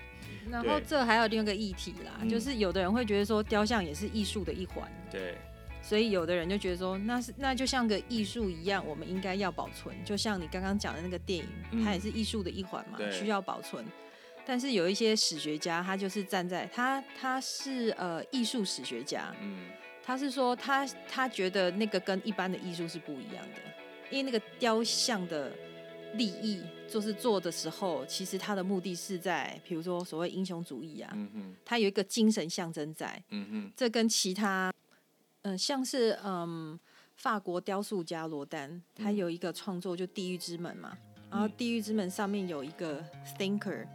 [0.51, 4.91] 然后这还有另一个议题啦，就是有的人会觉得说雕像也是艺术的一环。
[5.11, 5.35] 对。
[5.83, 9.97] 所以有的人就觉得说，那是那就像个艺术一样，我们应该要保存。
[10.05, 13.83] 就像你刚刚讲的那个电影，嗯、它也是艺术的一环嘛，需要保存。
[14.47, 19.69] 但是有一些史学家，他就是站在他他是呃艺术史学家，嗯，
[20.03, 23.61] 他是说他他觉得那个跟一般的艺术是不一样的，
[24.11, 25.53] 因为那个雕像的
[26.15, 34.73] 利益就是做的时候，其实他的目的是在，比如说所谓英雄主义啊，嗯哼，他有一个精神象征在，嗯哼，这跟其他，
[35.43, 36.77] 嗯、呃，像是嗯
[37.17, 40.99] 法国雕塑家罗丹，他有一个创作就《地狱之门》嘛，
[41.31, 43.05] 然后《地狱之门》上面有一个
[43.39, 43.87] thinker。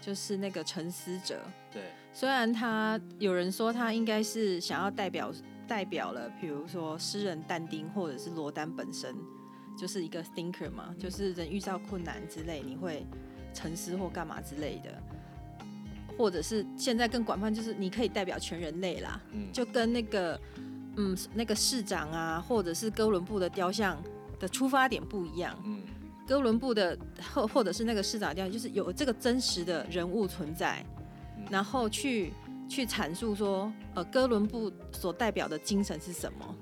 [0.00, 1.82] 就是那个沉思者，对。
[2.12, 5.32] 虽然他有人说他应该是想要代表
[5.68, 9.14] 代表了，比如说诗人但丁或者是罗丹本身，
[9.78, 13.06] 就是一个 thinker 嘛，就是人遇到困难之类，你会
[13.54, 14.90] 沉思或干嘛之类的，
[16.18, 19.20] 或者是现在更广泛，就是你可以代表全人类啦，
[19.52, 20.40] 就跟那个
[20.96, 24.02] 嗯那个市长啊，或者是哥伦布的雕像
[24.40, 25.82] 的出发点不一样，嗯。
[26.30, 26.96] 哥伦布的
[27.34, 30.80] 或或者是那个市长雕像，就是有这个真实的人物存在，
[31.50, 32.32] 然后去
[32.68, 36.54] 去阐述说，呃，哥伦布所代表的精神是什么？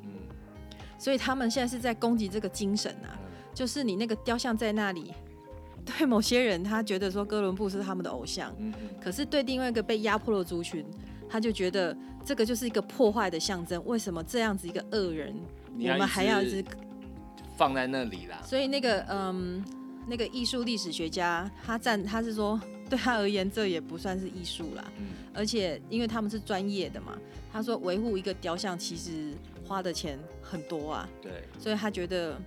[0.98, 3.12] 所以他们现在是在攻击这个精神啊，
[3.52, 5.12] 就是你那个雕像在那里，
[5.84, 8.50] 对某些人他觉得说哥伦布是他们的偶像，
[8.98, 10.82] 可是对另外一个被压迫的族群，
[11.28, 13.84] 他就觉得这个就是一个破坏的象征。
[13.84, 15.36] 为什么这样子一个恶人，
[15.74, 16.64] 我们还要一直？
[17.58, 19.62] 放在那里啦，所以那个嗯，
[20.06, 27.18] 那个艺术历史学家他站，他是说对他而言这也不算是艺术啦，嗯，而且因为他们是专业的嘛，
[27.52, 29.34] 他说维护一个雕像其实
[29.66, 32.40] 花的钱很多啊，对，所以他觉得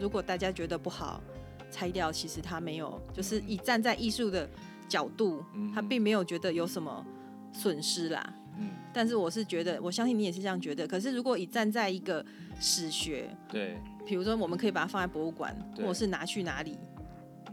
[0.00, 1.22] 如果大家觉得不好
[1.70, 4.48] 拆掉，其实他没有，就是以站在艺术的
[4.88, 7.06] 角度，嗯，他并没有觉得有什么
[7.52, 12.26] 损失啦，嗯，但是我是觉得，我相信你也是这样觉得，可是如果以站在一个
[12.58, 13.78] 史学，对。
[14.06, 16.78] 比如说，我们可以把它放在博物馆，或者是拿去哪里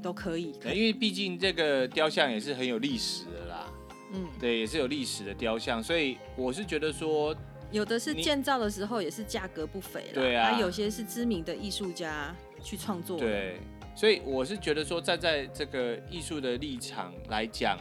[0.01, 0.53] 都可以。
[0.61, 3.73] 可以，因为毕竟这个雕像也是很有历史的啦。
[4.13, 7.35] 嗯，对，也是有历史的雕像，所以我是觉得说，
[7.71, 10.13] 有的是建造的时候也是价格不菲了。
[10.13, 13.17] 对啊，还有些是知名的艺术家去创作。
[13.17, 13.59] 对，
[13.95, 17.77] 所以我是觉得说，站在这个艺术的立场来讲。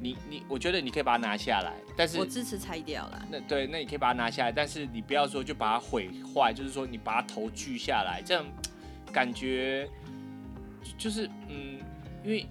[0.00, 3.26] 你你，我觉得你可以把它拿下来，但是我支持拆掉了。
[3.30, 8.44] 那对，那你可以把它拿下来，但是你不要说就把它毁坏，就是说你把它头锯下来，这样
[9.12, 9.88] 感觉
[10.96, 11.78] 就是嗯，
[12.24, 12.46] 因为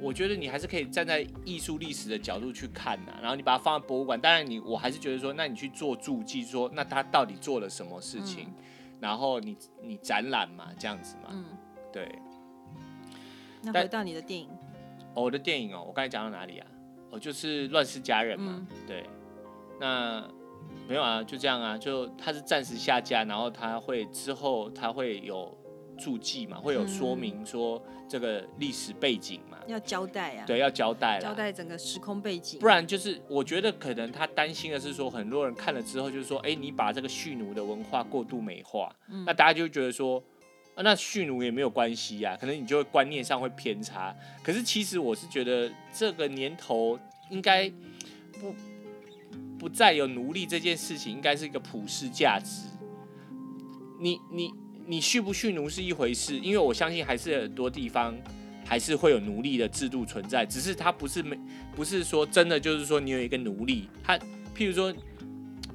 [0.00, 8.54] 我觉得你还是可以站在艺术历史的角度去看呐，然后你把它放在博物馆，当然你我还是觉得说，那你去做注记，说那他到底做了什么事情，嗯、
[9.00, 11.44] 然后你你展览嘛，这样子嘛，嗯，
[11.92, 12.12] 对。
[13.62, 14.48] 那回到你的电影，
[15.14, 16.66] 哦、我的电影哦，我刚才讲到哪里啊？
[17.12, 19.04] 哦，就是乱世佳人嘛，嗯、对，
[19.78, 20.26] 那
[20.88, 25.56] 没有啊，就这样啊，就他是暂时下架，然后他会之后他会有
[25.98, 32.58] 注记嘛，会有说明说这个历史背景嘛，要交代啊，对，要交代，交代整个时空背景。
[32.58, 40.22] 不然就是我觉得可能他担心的是说，很多人看了之后就是说，哎，你把这个蓄奴的文化过度美化，嗯、那大家就觉得说，
[40.74, 44.14] 啊、那蓄奴也没有关系呀、可能你就会观念上会偏差。
[44.42, 46.98] 可是其实我是觉得这个年头
[47.30, 47.70] 应该
[48.40, 48.54] 不
[49.58, 52.68] 不再有奴隶这件事情，应该是一个普世价值。
[54.00, 54.50] 你你
[54.86, 58.16] 你蓄不蓄奴是一回事，因为我相信还是很多地方
[58.64, 61.38] 还是会有奴隶的制度存在，只是它不是没
[61.76, 64.18] 不是说真的就是说你有一个奴隶，他
[64.56, 64.92] 譬如说，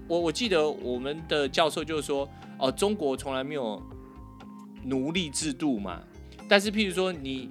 [0.07, 3.81] 我我记得我们的教授就是说，哦，中国从来没有
[4.83, 6.01] 奴隶制度嘛，
[6.47, 7.49] 但是譬如说你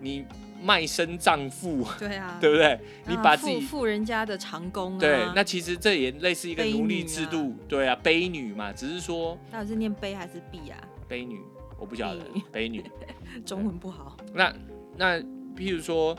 [0.00, 0.24] 你。
[0.62, 2.78] 卖身葬父，对啊， 对不对？
[3.08, 10.78] 你把自己付人家的长工啊，对，那其实这也类似一个奴隶制度，对啊，卑女嘛，只是说到底是念卑还是婢啊？
[11.08, 11.40] 卑女，
[11.78, 12.20] 我不晓得，
[12.52, 12.84] 卑女，
[13.46, 14.18] 中文不好。
[14.34, 14.54] 那
[14.98, 15.18] 那
[15.56, 16.14] 譬如说，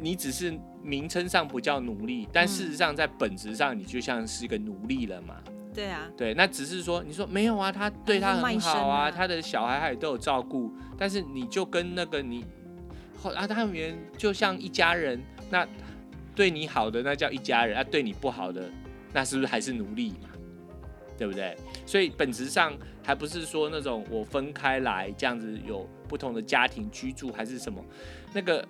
[0.00, 5.36] 你只是名称上不叫奴隶，但事实上在本质上你就像是一个奴隶了嘛？
[5.74, 12.44] 对啊，对，那只是说你说没有啊，他对他很好啊，他的小孩他也都有照顾，但是你就跟那个你
[13.20, 13.30] 后。
[13.32, 13.74] 啊，他们
[14.16, 15.66] 就像一家人，那
[16.34, 18.70] 对你好的那叫一家人，啊，对你不好的，
[19.12, 20.28] 那是不是还是奴隶嘛？
[21.18, 21.56] 对不对？
[21.86, 27.84] 所以本质上还不是说那种我分开来这样子有不同的家庭居住，还是什么？
[28.32, 28.66] 那个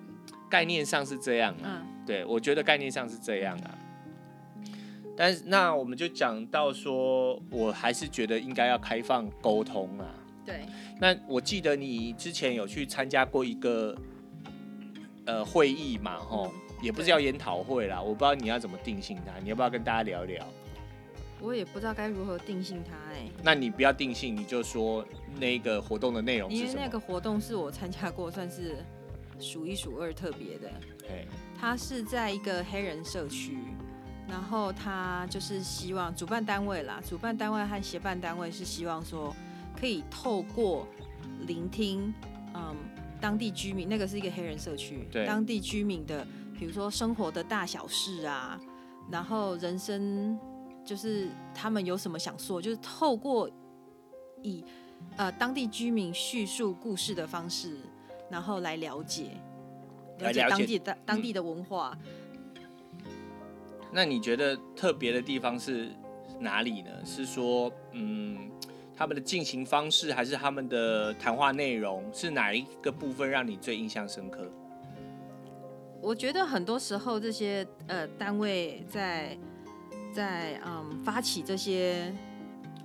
[0.49, 1.81] 概念上是这样啊。
[1.83, 2.05] 嗯。
[2.05, 3.77] 对，我觉得概念上是这样啊。
[5.17, 10.05] 但是那我们就讲到说，我还是觉得应该要开放沟通啊。
[10.45, 10.65] 对。
[10.99, 13.95] 那我记得你之前有去参加过一个。
[15.27, 20.45] 呃，会议嘛，吼，也不是叫研讨会啦，我不知道你要怎么定性它，你要不要跟大家聊一聊？
[21.41, 23.27] 我也不知道该如何定性它，哎。
[23.41, 25.03] 那你不要定性，你就说
[25.39, 26.69] 那个活动的内容是什么？
[26.69, 28.77] 因为那个活动是我参加过，算是
[29.39, 30.71] 数一数二特别的。
[30.99, 31.25] 对。
[31.59, 33.57] 它是在一个黑人社区，
[34.27, 39.35] 然后他就是希望主办单位啦，主办单位和协办单位是希望说
[39.79, 40.87] 可以透过
[41.47, 42.13] 聆听，
[42.53, 42.75] 嗯。
[43.21, 46.27] 当地居民，那个是一个黑人社区，对当地居民的，
[46.59, 48.59] 比如说生活的大小事啊，
[49.09, 50.37] 然后人生
[50.83, 53.49] 就是他们有什么想说，就是透过
[54.43, 54.63] 以
[55.15, 57.77] 呃当地居民叙述故事的方式，
[58.29, 59.31] 然后来了解
[60.19, 61.97] 了解当地的当地的文化。
[63.95, 65.89] 那你觉得特别的地方是
[66.39, 66.91] 哪里呢？
[67.05, 68.51] 是说，嗯。
[68.97, 74.49] 他们的进行方式，还是他们的谈话内容，是哪一个部分让你最印象深刻？
[76.01, 79.37] 我觉得很多时候这些呃单位在
[80.13, 82.09] 在嗯发起这些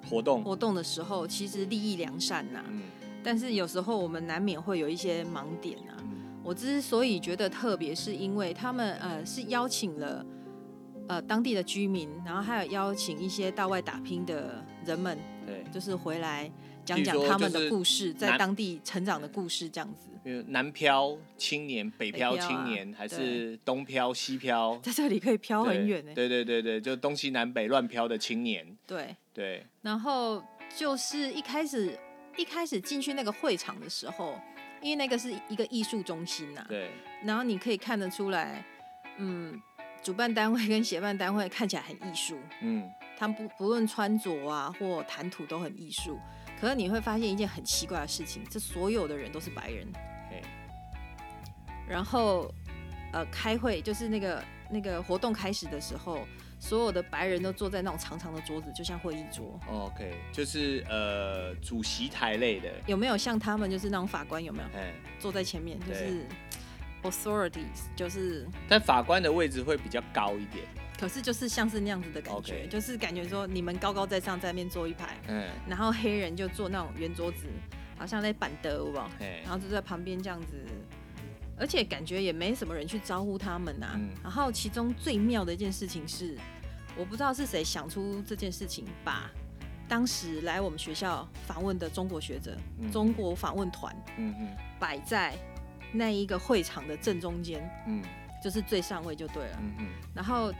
[0.09, 2.83] 活动活动的时候，其实利益良善呐、啊，嗯、
[3.23, 5.95] 但是有时候我们难免会有一些盲点啊。
[6.01, 10.27] 嗯、我之所以觉得特别，是因为他们呃是邀请了
[11.11, 15.19] 呃当地的居民，然后还有邀请一些到外打拼的人们。
[15.45, 16.49] 对，就是回来
[16.85, 20.09] 讲讲他们的故事，在当地成长的故事，这样子。
[20.47, 26.13] 南漂青年、北漂青年，还是东漂西漂， 在这里可以漂很远呢。
[26.15, 28.65] 对对对对，就东西南北乱漂的青年。
[28.87, 29.67] 对对。
[29.83, 30.41] 然后
[30.77, 31.99] 就是一开始
[32.37, 34.39] 一开始进去那个会场的时候，
[34.81, 36.65] 因为那个是一个艺术中心呐。
[36.69, 36.91] 对。
[37.25, 38.63] 然后你可以看得出来，
[39.17, 39.61] 嗯，
[40.03, 42.39] 主办单位跟协办单位看起来很艺术。
[42.61, 42.91] 嗯。
[43.19, 46.19] 他们不不论穿着啊或谈吐都很艺术，
[46.59, 49.87] 可是你会发现一件很奇怪的事情，这所有的人都是白人。
[50.31, 50.43] 嘿
[51.87, 52.51] 然后，
[53.13, 56.27] 呃，开会就是那个那个活动开始的时候，
[56.59, 59.61] 所有的白人都坐在那种长长的桌子，就像会议桌。
[59.71, 62.73] OK，就是呃主席台类的。
[62.87, 64.69] 有没有像他们就是那种法官有没有？
[64.73, 66.27] 嘿坐在前面就是
[67.03, 68.47] authorities，就是。
[68.69, 70.65] 但法官的位置会比较高一点。
[70.99, 72.69] 可是就是像是那样子的感觉，Okay.
[72.69, 77.47] 就是感觉说你们高高在上在那边坐一排，嗯，然后黑人就坐那种圆桌子，
[77.97, 80.63] 好像在板德吧，嘿然后就在旁边这样子，
[81.59, 83.93] 而且感觉也没什么人去招呼他们呐、啊。
[83.97, 86.37] 嗯、然后其中最妙的一件事情是，
[86.99, 89.31] 我不知道是谁想出这件事情，把
[89.89, 94.49] 当时来我们学校访问的中国学者、嗯、中国访问团，嗯嗯，
[94.79, 95.35] 摆在
[95.93, 98.03] 那一个会场的正中间，嗯，
[98.43, 100.53] 就是最上位就对了，嗯嗯，然后。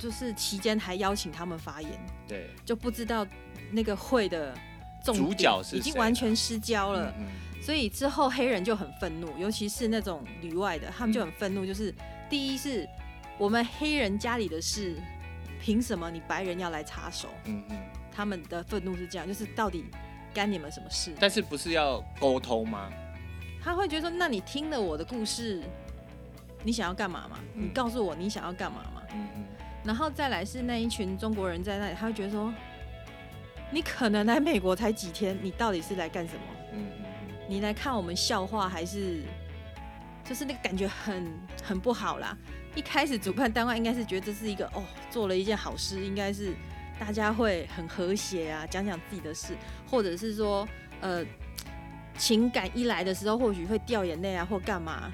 [0.00, 1.90] 就是期间还邀请他们发言，
[2.28, 3.26] 对，就不知道
[3.72, 4.54] 那个会的
[5.02, 11.66] 主角是，已经完全失焦了，嗯嗯，所以之后黑人就很愤怒，尤其是那种旅外的，他们就很愤怒。
[11.66, 11.92] 就是
[12.30, 12.88] 第一是
[13.38, 14.94] 我们黑人家里的事，
[15.60, 17.26] 凭什么你白人要来插手？
[17.46, 17.76] 嗯嗯，
[18.12, 19.84] 他们的愤怒是这样，就是到底
[20.32, 21.12] 干你们什么事？
[21.18, 22.88] 但是不是要沟通吗？
[23.68, 25.62] 他会觉得说，那你听了我的故事，
[26.64, 27.38] 你想要干嘛嘛？
[27.54, 29.02] 嗯、你告诉我你想要干嘛嘛？
[29.12, 29.44] 嗯嗯。
[29.84, 32.50] 然后再来是那一群中国人在那里，他会觉得说，
[33.70, 36.40] 你可能来美国才几天，你到底是来干什么？
[36.72, 36.86] 嗯。
[37.46, 39.20] 你来看我们笑话还是？
[40.24, 41.30] 就是那个感觉很
[41.62, 42.34] 很不好啦。
[42.74, 46.54] 一开始主办单位应该是觉得这是一个哦，做了一件好事，应该是
[46.98, 49.54] 大家会很和谐啊，讲讲自己的事，
[49.90, 50.66] 或者是说
[51.02, 51.22] 呃
[52.18, 55.10] 情感一来的时候，或许会掉眼泪啊，或干嘛。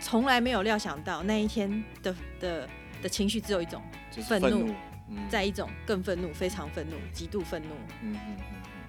[0.00, 2.68] 从来没有料想到那一天的的
[3.00, 3.80] 的情绪只有一种，
[4.28, 4.74] 愤怒，
[5.30, 7.68] 再一种更愤怒，非常愤怒，极度愤怒。
[8.02, 8.44] 嗯嗯嗯。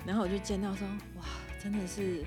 [0.05, 0.85] 然后我就见到说，
[1.15, 1.23] 哇，
[1.61, 2.25] 真的是。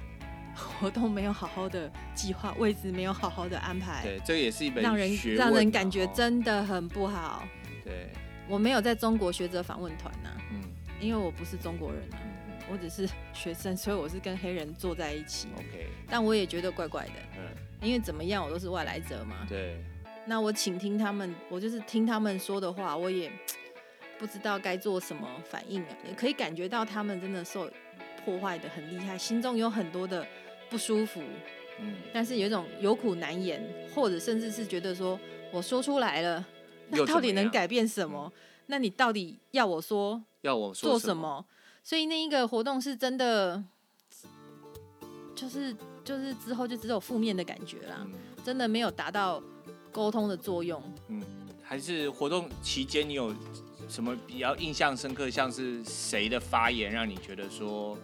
[0.81, 7.47] 活动没有好好的计划，位置没有好好的安排，对，这也是一本让人让人感觉真的很不好。
[7.85, 8.09] 对，
[8.49, 10.63] 我没有在中国学者访问团呐，嗯，
[10.99, 12.26] 因为我不是中国人啊，嗯，
[12.71, 15.49] 我只是学生，所以我是跟黑人坐在一起。
[15.55, 17.49] OK，但我也觉得怪怪的，嗯，
[17.81, 19.47] 因为怎么样，我都是外来者嘛。
[19.49, 19.83] 对，
[20.27, 23.31] 那我倾听他们，我就是听他们说的话，我也
[24.19, 25.89] 不知道该做什么反应啊。
[26.09, 27.71] 也可以感觉到他们真的受
[28.25, 30.27] 破坏的很厉害，心中有很多的。
[30.69, 31.23] 不舒服，
[31.79, 33.65] 嗯，但是有一种有苦难言，
[33.95, 35.17] 或者甚至是觉得说，
[35.53, 36.45] 我说出来了，
[36.89, 38.33] 那到底能改变什么？
[38.67, 41.47] 那你到底要我说，要我做什么？
[41.87, 43.63] 所以那一个活动是真的，
[45.37, 45.73] 就是
[46.03, 48.05] 就是之后就只有负面的感觉啦，
[48.45, 49.41] 真的没有达到
[49.93, 50.83] 沟通的作用。
[51.07, 51.23] 嗯，
[51.63, 53.33] 还是活动期间你有
[53.89, 55.31] 什么比较印象深刻？
[55.31, 57.97] 像是谁的发言让你觉得说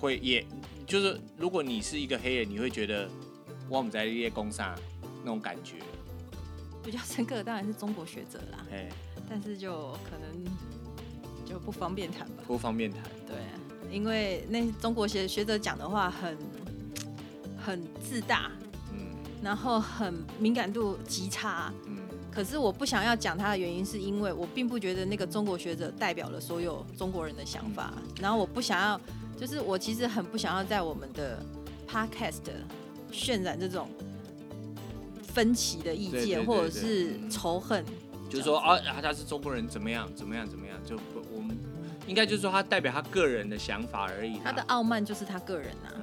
[0.00, 0.46] 会也？
[0.86, 3.08] 就是如果你是一个黑人，你会觉得
[3.68, 4.72] 我们在列攻上
[5.24, 5.78] 那种感觉。
[6.84, 8.88] 比较深刻的当然是中国学者啦，哎，
[9.28, 10.44] 但是就可能
[11.46, 12.42] 就不方便谈吧。
[12.46, 13.00] 不方便谈。
[13.26, 13.36] 对，
[13.90, 16.36] 因为那中国学学者讲的话很
[17.56, 18.50] 很自大，
[18.92, 18.98] 嗯，
[19.42, 21.96] 然后很敏感度极差，嗯。
[22.30, 29.00] 可是我不想要讲他的原因，是因为我并不觉得那个中国学者代表了所有中国人的想法，嗯，然后我不想要。
[29.38, 31.44] 就是我其实很不想要在我们的
[31.86, 32.40] podcast
[33.12, 33.86] 渲染这种
[35.22, 37.84] 分歧的意见，或者是仇恨。
[38.30, 40.78] 就是说啊，他是中国人，怎么样，怎么样，怎么样？
[40.86, 40.96] 就
[42.06, 44.38] 应该就是说，他代表他个人的想法而已。
[44.44, 45.96] 他的傲慢就是他个人呐、啊。
[45.96, 46.02] 嗯，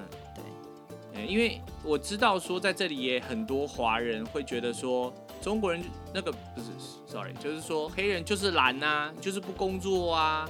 [1.13, 1.25] 对。
[1.25, 5.81] 因为我知道说，在这里也很多华人会觉得说，中国人
[6.13, 6.67] 那个不是
[7.07, 10.49] ，sorry，就是说黑人就是懒呐、啊，就是不工作啊。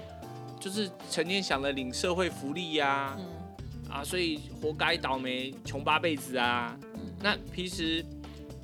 [0.59, 6.73] 就是成天想着领社会福利呀、啊，嗯、啊，所以活该倒霉，穷八辈子啊。
[6.93, 8.01] 嗯、那其实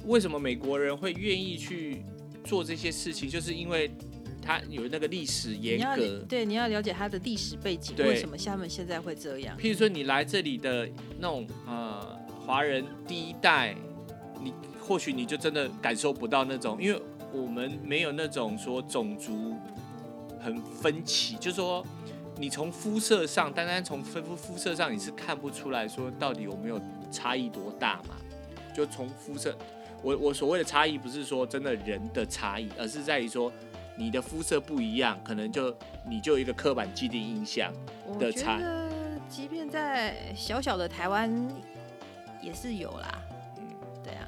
[0.05, 2.01] 为什么美国人会愿意去
[2.45, 3.29] 做这些事情？
[3.29, 3.91] 就是因为
[4.49, 6.25] 他有那个历史严格。
[6.27, 9.55] 对，你要了解他的历史背景，为什么厦门现在会这样？
[9.59, 10.89] 譬如说，你来这里的
[11.19, 13.75] 那种呃华人第一代，
[14.41, 16.99] 你或许你就真的感受不到那种，因为
[17.31, 19.55] 我们没有那种说种族。
[20.41, 21.85] 很分歧，就是说，
[22.37, 26.79] 你从肤色上，单单从肤肤色上，你是看不出来说到底有没有
[27.11, 28.15] 差异多大嘛？
[28.73, 29.53] 就从肤色，
[30.01, 33.51] 我我所谓的差异，不是说真的人的差异，而是在于说
[33.99, 35.75] 你的肤色不一样，可能就
[36.09, 37.71] 你就有一个刻板既定印象
[38.17, 38.55] 的差。
[38.55, 38.91] 我觉得，
[39.29, 41.29] 即便在小小的台湾
[42.41, 43.21] 也是有啦。
[43.57, 43.63] 嗯，
[44.01, 44.25] 对啊，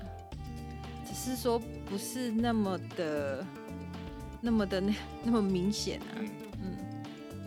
[1.07, 3.43] 只是说不是那么的。
[4.43, 4.91] 那么的那
[5.23, 6.27] 那么明显啊，嗯，
[6.63, 6.77] 嗯，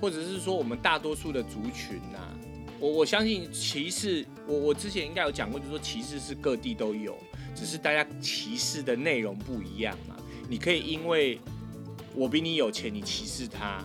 [0.01, 2.31] 或者是说我们大多数的族群呐、啊，
[2.79, 7.19] 我我相信歧视，我我之前应该有讲过，就是说歧视是各地都有，
[7.53, 10.15] 只是大家歧视的内容不一样嘛。
[10.49, 11.41] 你可以因为
[12.15, 13.83] 我比你有钱，你歧视他；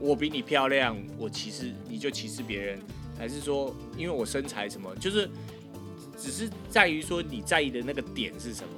[0.00, 2.78] 我比你漂亮，我歧视你就歧视别人，
[3.18, 5.28] 还是说因为我身材什么，就是
[6.16, 8.68] 只是在于说你在意的那个点是什么。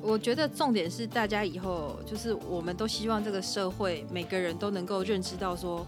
[0.00, 5.86] 我觉得重点是大家以后就是，我们都希望这个社会每个人都能够认知到说，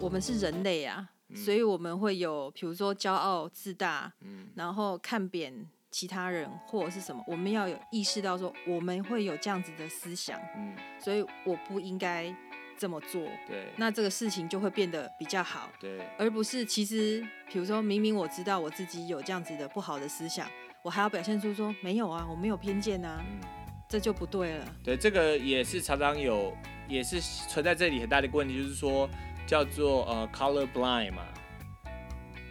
[0.00, 4.12] 我们是人类啊，所以我们会有，比如说骄傲自大，
[4.56, 5.52] 然后看扁
[5.92, 12.34] 其他人或者是什么，我们要有意识到说，我们会有这样子的思想，嗯所以我不应该
[12.76, 20.48] 这么做，对，那这个事情就会变得比较好，对，而不是其实，比如说明明我知道我自己有这样子的不好的思想。
[20.82, 23.40] 我还要表现出说没有啊，我没有偏见啊，嗯、
[23.88, 24.66] 这就不对了。
[24.82, 26.52] 对，这个也是常常有，
[26.88, 29.08] 也是存在这里很大的一个问题，就是说
[29.46, 31.22] 叫做呃 color blind 嘛，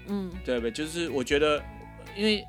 [0.08, 0.72] 嗯，对不对？
[0.72, 1.62] 就是我觉得，
[2.16, 2.42] 因为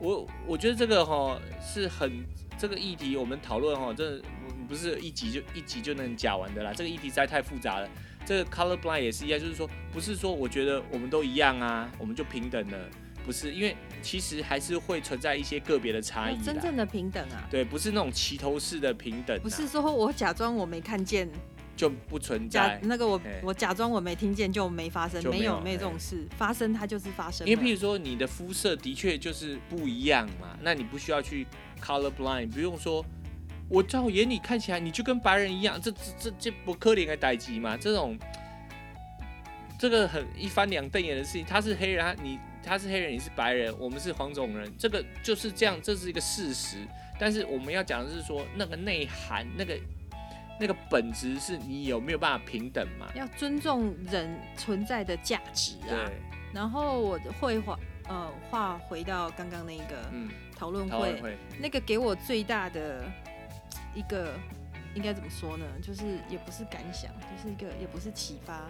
[0.00, 2.24] 我我觉得这个哈是很
[2.58, 4.20] 这个议题，我们讨论哈，这
[4.68, 6.72] 不是一集就一集就能讲完的啦。
[6.72, 7.88] 这个议题实在太复杂了，
[8.24, 12.78] 这个 color blind 也是一样，就是说不是说我觉得我们都一样啊，我们就平等了，
[13.24, 16.36] 不是，因为其实还是会存在一些个别的差异。
[16.42, 21.28] 真正的平等啊，对，不是那种齐头式的平等，不是说我假装我没看见。
[21.78, 27.46] 就不存在那个我我假装我没听见就没发生，没有没有这种事发生，它就是发生。
[27.46, 31.46] 因为譬如说你的肤色的确就是不一样嘛，那你不需要去
[31.80, 33.04] color blind，不用说
[33.68, 37.76] 我在我眼里看起来你就跟白人一样，这这这这不可怜的代志嘛？
[37.76, 38.18] 这种
[39.78, 46.78] 这个很一翻两瞪眼的事情，他是黑人，他你他是黑人，你是白人，我们是黄种人，这个就是这样，这是一个事实。
[47.20, 49.78] 但是我们要讲的是说那个内涵那个。
[50.60, 53.06] 那个本质是你有没有办法平等嘛？
[53.14, 55.88] 要尊重人存在的价值啊。
[55.88, 56.20] 对。
[56.52, 57.78] 然后我会画
[58.08, 60.10] 呃话回到刚刚那个
[60.56, 63.04] 讨论会，那个给我最大的
[63.94, 64.34] 一个
[64.94, 65.64] 应该怎么说呢？
[65.82, 68.66] 就是也不是感想，就是一个也不是启发，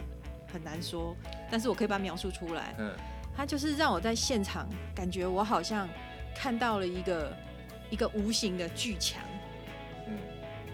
[0.52, 1.16] 很难说。
[1.50, 2.74] 但是我可以把它描述出来。
[2.78, 2.92] 嗯。
[3.36, 5.88] 它就是让我在现场感觉我好像
[6.34, 7.36] 看到了一个
[7.88, 9.22] 一个无形的巨墙。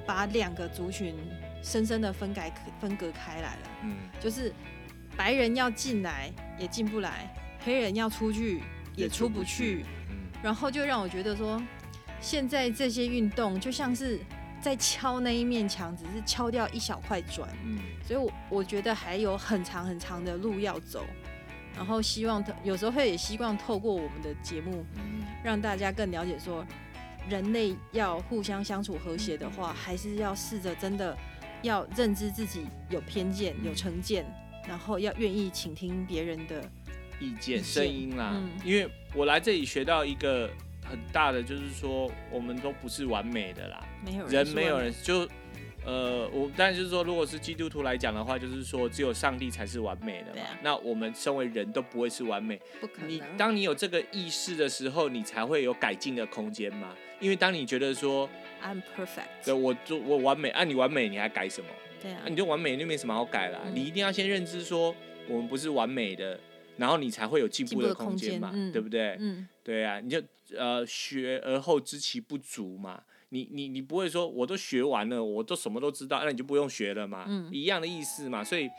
[0.06, 1.14] 把两个族群
[1.62, 4.52] 深深的分改分隔开来了，嗯，就是
[5.16, 8.62] 白人要进来也进不来，黑人要出去
[8.94, 11.62] 也出不去，嗯，然后就让我觉得说，
[12.20, 14.20] 现在这些运动就像是
[14.60, 21.06] 在敲那一面墙，只是敲掉一小块砖，嗯，所以我我觉得还有很长很长的路要走，
[21.74, 24.84] 然后希望有时候会也希望透过我们的节目，
[25.42, 26.64] 让大家更了解说。
[27.28, 31.16] 人类要互相相处和谐的话，还是要试着真的
[31.62, 34.24] 要认知自己有偏见、有成见，
[34.68, 36.62] 然后要愿意倾听别人的
[37.20, 38.32] 意见、声音啦。
[38.34, 40.50] 嗯，因为我来这里学到一个
[40.84, 45.28] 很大的，就是说我们都不是完美的啦，没有人，没有人就。
[45.84, 50.40] 呃，我当然就是说，如果是基督徒来讲的话，就是说只有上帝才是完美的嘛。
[50.40, 52.58] 啊、那我们身为人都不会是完美。
[52.80, 53.10] 不可能。
[53.10, 56.96] 你当你有这个意识的时候，你才会有改进的空间嘛。
[57.20, 58.28] 因为当你觉得说
[58.62, 61.66] I'm perfect，对，我做我完美，啊，你完美，你还改什么？
[62.00, 62.22] 对啊。
[62.24, 63.60] 啊你就完美就没什么好改了。
[63.66, 64.94] 嗯、你一定要先认知说
[65.28, 66.40] 我们不是完美的，
[66.78, 69.16] 然后你才会有进步的空间嘛，嗯、对不对？
[69.20, 69.46] 嗯。
[69.62, 70.22] 对啊，你就
[70.56, 73.02] 呃学而后知其不足嘛。
[73.34, 78.44] 你你你不会说我都学完了，我都什么都知道，那你就不用学了嘛，嗯、一样的意思嘛。
[78.44, 78.70] 所以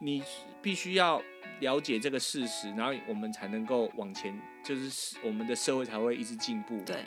[0.00, 0.22] 你
[0.62, 1.22] 必须要
[1.60, 4.34] 了解这个事实，然后我们才能够往前，
[4.64, 6.80] 就是我们的社会才会一直进步。
[6.86, 7.04] 对，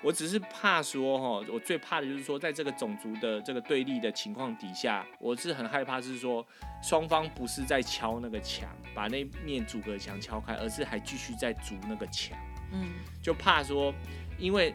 [0.00, 6.46] 我只是怕说哈，我最怕的就是说，在这个种族的这个对立的情况底下，我是很害怕是说
[6.80, 12.38] 双方不是在敲那个墙，把那面阻隔墙敲开，而是还继续在筑那个墙。
[12.70, 13.92] 嗯，就怕说
[14.38, 14.72] 因为。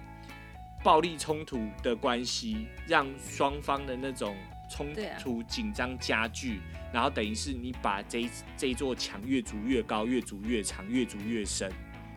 [0.88, 4.38] 暴力冲突的关系，让双方的那种
[4.71, 11.69] 冲突紧张加剧，啊、然后等于是你把这这座墙越筑越高，越筑越长，越筑越深。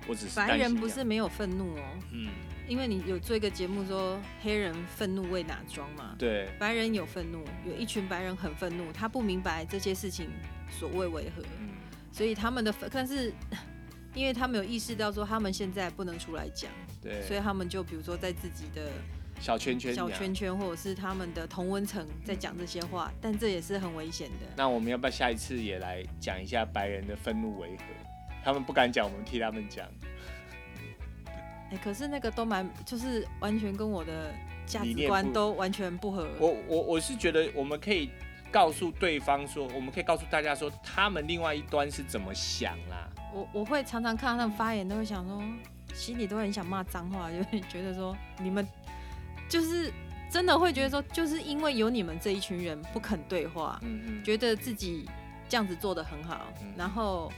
[0.06, 2.30] 我只是白人不是没有愤怒哦，嗯，
[2.68, 10.30] 因为你有做一个节目说黑人愤怒为哪桩嘛，对，白人有愤怒，有一群白人很愤怒，他不明白这些事情
[10.68, 11.70] 所谓为何，嗯、
[12.12, 13.34] 所以他们的，但是。
[14.12, 16.68] 因为他们有意识到说他们现在不能出来讲，
[17.02, 18.90] 对，所以他们就比如说在自己的
[19.40, 24.46] 小圈圈、小圈圈，或者是他们的同温层在讲这些话，但这也是很危险的。
[24.56, 27.84] 那我们要不要下一次也来讲一下白人的愤怒为何？
[28.44, 29.86] 他们不敢讲，我们替他们讲。
[31.70, 34.32] 哎、欸，可是那个都蛮，就是完全跟我的
[34.66, 36.28] 价值观都完全不合。
[36.38, 38.10] 我我我是觉得我们可以
[38.50, 43.08] 告诉对方说，我们可以告诉大家说，他们另外一端是怎么想啦。
[43.32, 45.40] 我我会常常看到他们发言，都会想说，
[45.94, 48.66] 心里都很想骂脏话，就会觉得说，你们
[49.48, 49.92] 就是
[50.30, 55.08] 真的会觉得说，就是因为有你们这一群人不肯对话，嗯嗯，觉得自己
[55.48, 57.32] 这样子做的很好，嗯、然后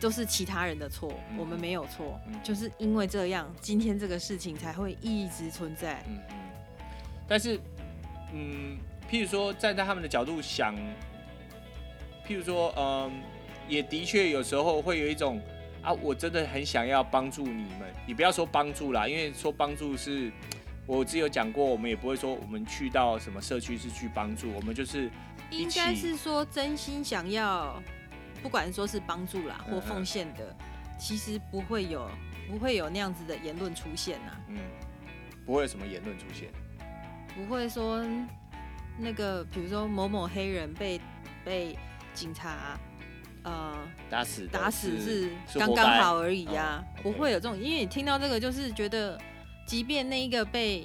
[0.00, 6.02] 都是其他人的错，嗯、我们没有错，嗯、就是因为这样，今天这个事情才会一直存在。
[7.28, 7.60] 但是，
[8.32, 8.78] 嗯，
[9.10, 10.74] 譬如说站在他们的角度想，
[12.26, 13.10] 譬如说，嗯。
[13.68, 15.42] 也的确有时候会有一种
[15.86, 17.94] 啊，我真的很想要帮助你们。
[18.08, 20.32] 你不要说帮助啦，因为说帮助是，
[20.84, 25.08] 我只有讲过，我们也不会说我们去到什么社区是去帮助，我们就是
[25.48, 27.80] 应该是说真心想要，
[28.42, 32.10] 不管说是帮助啦或奉献的，嗯嗯，其实不会有
[32.50, 34.32] 不会有那样子的言论出现呐。
[34.48, 34.58] 嗯，
[35.46, 36.48] 不会有什么言论出现，
[37.32, 38.04] 不会说
[38.98, 41.00] 那个比如说某某黑人被
[41.44, 41.78] 被
[42.12, 42.76] 警察。
[43.46, 43.72] 呃，
[44.10, 49.16] 打死打死是刚刚好而已呀、啊，哦 okay、不会有这种，因为你听到这个就是觉得，
[49.64, 50.84] 即便那一个被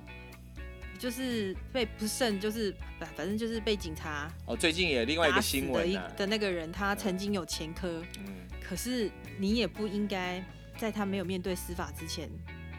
[0.99, 2.72] 就是被不慎，就是
[3.16, 4.55] 反正就是被警察哦。
[4.55, 9.09] 最近也另外一个新闻、啊、的那个人，他曾经有前科，嗯，可是
[9.39, 10.43] 你也不应该
[10.78, 12.30] 在他没有面对司法之前，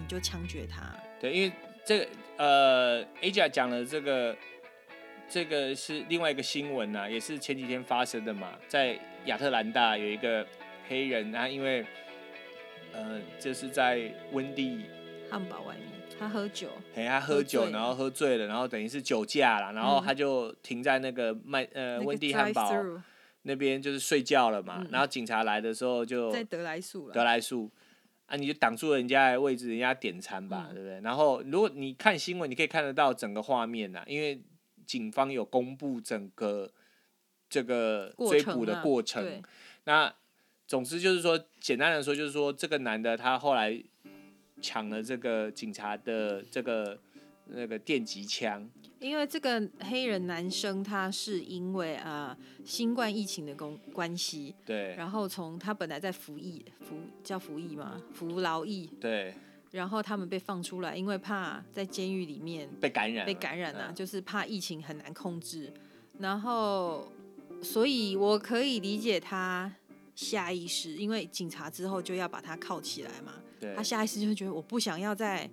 [0.00, 0.94] 你就枪决他。
[1.20, 1.52] 对，因为
[1.84, 4.36] 这个呃，Aja 讲了这个
[5.32, 10.46] 这个是另外一个新闻呐、啊，也是前几天发生的嘛，在亚特兰大有一个
[10.86, 11.82] 黑人，他因为
[12.92, 14.84] 呃，就是在温蒂
[15.30, 15.86] 汉堡外面。
[16.18, 22.70] 他喝酒，哎，他喝酒，然后喝醉了，然后等于是酒驾了，然后他就停在那个麦呃温蒂汉堡
[23.44, 27.70] 那边就是睡觉了嘛，然后警察来的时候就在德莱树了，得来速
[28.26, 31.00] 啊，你就挡住了人家的位置，人家点餐吧，对不对？
[31.00, 34.38] 然后如果你看新闻，你可以看得到整个画面呐，因为
[34.92, 36.70] 警方有公布整个
[37.48, 39.42] 这个追捕的过程，
[39.84, 40.14] 那
[40.66, 43.82] 总之就是说，简单的说就是说，这个男的他后来。
[44.60, 46.96] 抢了这个警察的这个
[47.46, 48.70] 那个电击枪，
[49.00, 59.34] 因为这个黑人男生他是因为啊、呃、新冠疫情的关关系，对，然后从他本来在服役服叫服役嘛，服劳役，对，
[59.72, 65.72] 然后他们被放出来，因为怕在监狱里面被感染，被感染啊，就是怕疫情很难控制，
[66.18, 67.10] 然后
[67.62, 69.74] 所以我可以理解他
[70.14, 73.32] 下意识，因为警察之后就要把他铐起来嘛。
[73.74, 75.48] 他下意识就会觉得我不想要再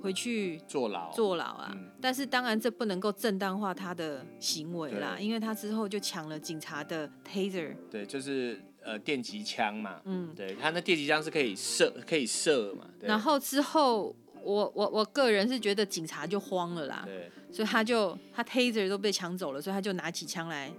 [0.00, 1.12] 回去坐牢。
[1.12, 1.70] 坐牢啊！
[1.74, 12.86] 嗯、但是当然这不能够正当化他的行为啦，因为他之后就抢了警察的 taser，对，就是呃电击枪嘛，嗯，对，他那电击枪是可以射可以射嘛。
[13.00, 20.70] 然后之后我我我个人是觉得警察就慌了啦，对，所以他就他 taser 都被抢走了，所以他就拿起枪来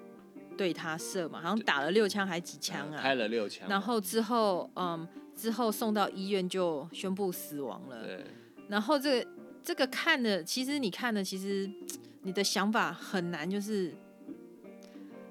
[0.55, 3.01] 对他射嘛，好像打了六枪还几枪啊？
[3.01, 3.67] 开了六枪。
[3.67, 5.07] 然后之后嗯。
[5.35, 8.05] 之后送到医院就宣布死亡了。
[8.05, 8.23] 对。
[8.69, 9.29] 然后这个
[9.61, 11.69] 这个看的，其实你看的，其实
[12.23, 13.93] 你的想法很难，就是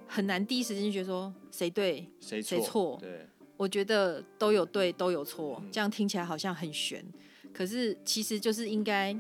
[0.07, 2.99] 很难第一时间就觉得说谁对谁错。
[3.01, 3.27] 对。
[3.57, 7.05] 我觉得都有对都有错，这样听起来好像很悬。
[7.53, 9.17] 可是其实就是应该，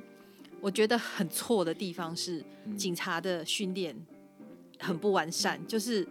[0.60, 2.44] 我觉得很错的地方是
[2.76, 3.94] 警察的训练
[4.80, 6.06] 很不完善，就是。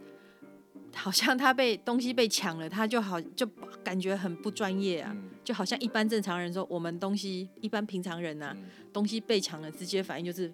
[0.96, 3.48] 好像他被东西被抢了，他就好就
[3.84, 10.54] 感觉很不专业啊，嗯、就好像一般正常人说，我们东西一般平常人呐、啊，嗯、东西被抢了，直接反应就是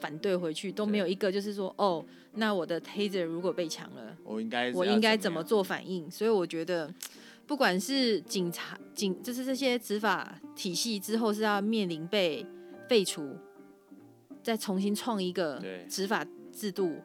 [0.00, 6.10] 反对回去，都没有一个就是说，哦，那我的 taser 如果被抢了，我应该我应该怎么做反应？
[6.10, 6.92] 所以我觉得，
[7.46, 12.46] 不管是警察警，就是这些执法体系之后是要面临被
[12.88, 13.36] 废除，
[14.42, 16.96] 再重新创一个执法制度。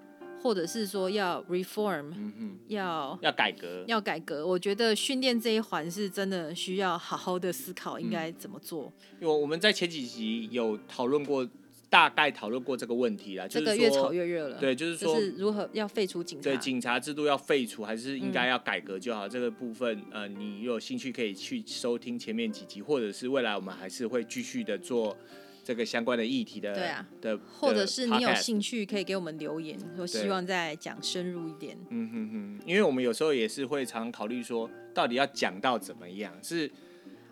[0.44, 4.44] 或者是说要 reform，嗯，要要改革，要改革。
[4.44, 8.92] 我觉得训练这一环是真的需要好好的思考应该怎么做。
[9.20, 11.48] 因为我们在前几集有讨论过，
[11.92, 13.46] 大概讨论过这个问题啦。
[13.48, 14.58] 这个越炒越热了。
[14.58, 16.44] 对，就是说是如何要废除警察？
[16.44, 19.28] 对，警察制度要废除，还是应该要改革就好？
[19.28, 25.16] 嗯、这个部分，呃，你有兴趣可以去收听前面几集，或者是未来我们还是会继续的做。
[25.64, 31.78] 这个相关的议题的，对啊，的或者是你有兴趣可以给我们留言，说希望再讲深入一点。
[31.92, 36.34] 嗯哼哼，因为我们有时候也是会常考虑说，到底要讲到怎么样？
[36.42, 36.68] 是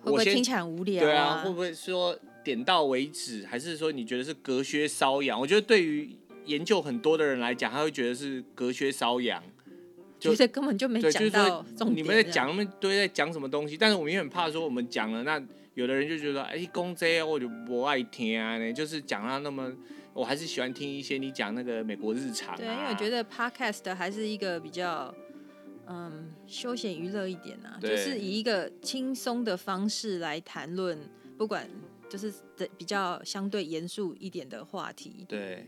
[0.04, 1.06] 会不会听起来很无聊啊？
[1.06, 3.46] 对啊，会不会说点到为止？
[3.46, 5.40] 还是说你觉得是隔靴搔痒？
[5.40, 6.16] 我觉得对于
[6.46, 9.44] 研究很多的人来讲，他会觉得是隔靴搔痒，
[10.20, 11.98] 就觉得根本就没讲到重点。
[11.98, 13.78] 你们在讲那么堆，在讲什么东西？
[13.78, 15.42] 但是我们也很怕说，我们讲了那。
[15.76, 19.72] 有的人就觉得，哎、欸，公这我就不爱听啊，就是讲他那么，
[20.14, 22.58] 我还是喜欢听一些你讲那个美国日常、啊。
[22.58, 25.14] 对，因为我觉得 podcast 还是一个比较，
[25.88, 31.00] 嗯，休闲娱乐一点啊，就是以一个轻松的方式来谈论，
[31.40, 31.66] 不管
[32.10, 32.34] 就是
[32.78, 35.26] 比较相对严肃一点的话题。
[35.26, 35.66] 对，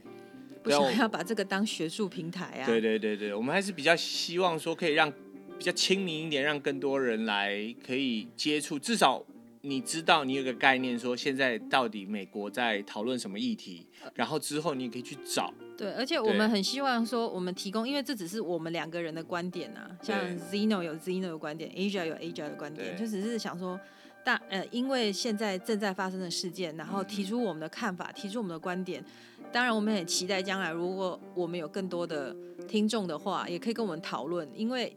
[0.62, 2.66] 不想要把这个当学术平台啊。
[2.66, 5.10] 对对对对，我们还是比较希望说可以让
[5.58, 9.26] 比较亲民一点，让更多人来可以接触，至少。
[9.64, 15.54] 你知道，你有个概念，说现在到底美国在讨论什么议题，然后之后你也可以去找。
[15.78, 23.80] 对，而且我们很希望说，我们提供，因为这只是我们两个人的观点啊，像 Zeno 有 Zeno 的观点，Aja 有 Aja 的观点，就只是想说，
[24.24, 29.04] 大呃，因为现在正在发生的事件，然后提出我们的看法，提出我们的观点。
[29.52, 32.36] 当然，我们很期待将来，如果我们有更多的
[32.68, 34.96] 听众的话，也可以跟我们讨论，因为。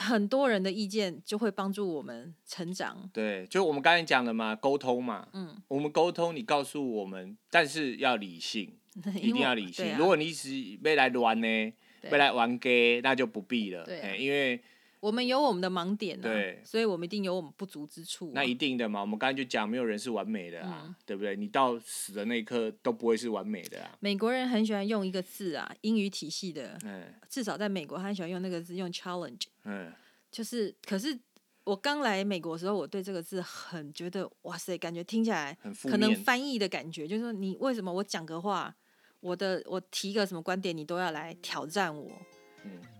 [0.00, 3.10] 很多人的意见就会帮助我们成长。
[3.12, 5.26] 对，就我们刚才讲的嘛，沟通嘛。
[5.32, 8.72] 嗯，我们沟通，你告诉我们，但是要理性，
[9.20, 9.90] 一定要理性。
[9.90, 10.50] 啊、如果你是
[10.84, 13.84] 要来乱呢，要来玩 gay，那就不必了。
[13.84, 14.62] 对、啊，因为
[15.00, 18.32] 我们有我们的盲点、啊，对，所以我们一定有我们不足之处、啊。
[18.34, 21.36] 那一定的嘛，我们刚才就讲，没有人是完美的啊，嗯、对不对？
[21.36, 23.96] 你到死的那一刻都不会是完美的啊。
[24.00, 29.92] 美国人很喜欢用一个字啊，英语体系的，嗯，至少在美国，他很喜欢用那个字，用 challenge，嗯，
[30.30, 31.16] 就是，可是
[31.64, 38.74] 我刚来美国的时候，我对这个字很觉得，哇塞，感觉听起来可能翻译的感觉，就是说你为什么我讲个话，
[39.20, 42.10] 我的我提个什么观点，你都要来挑战我。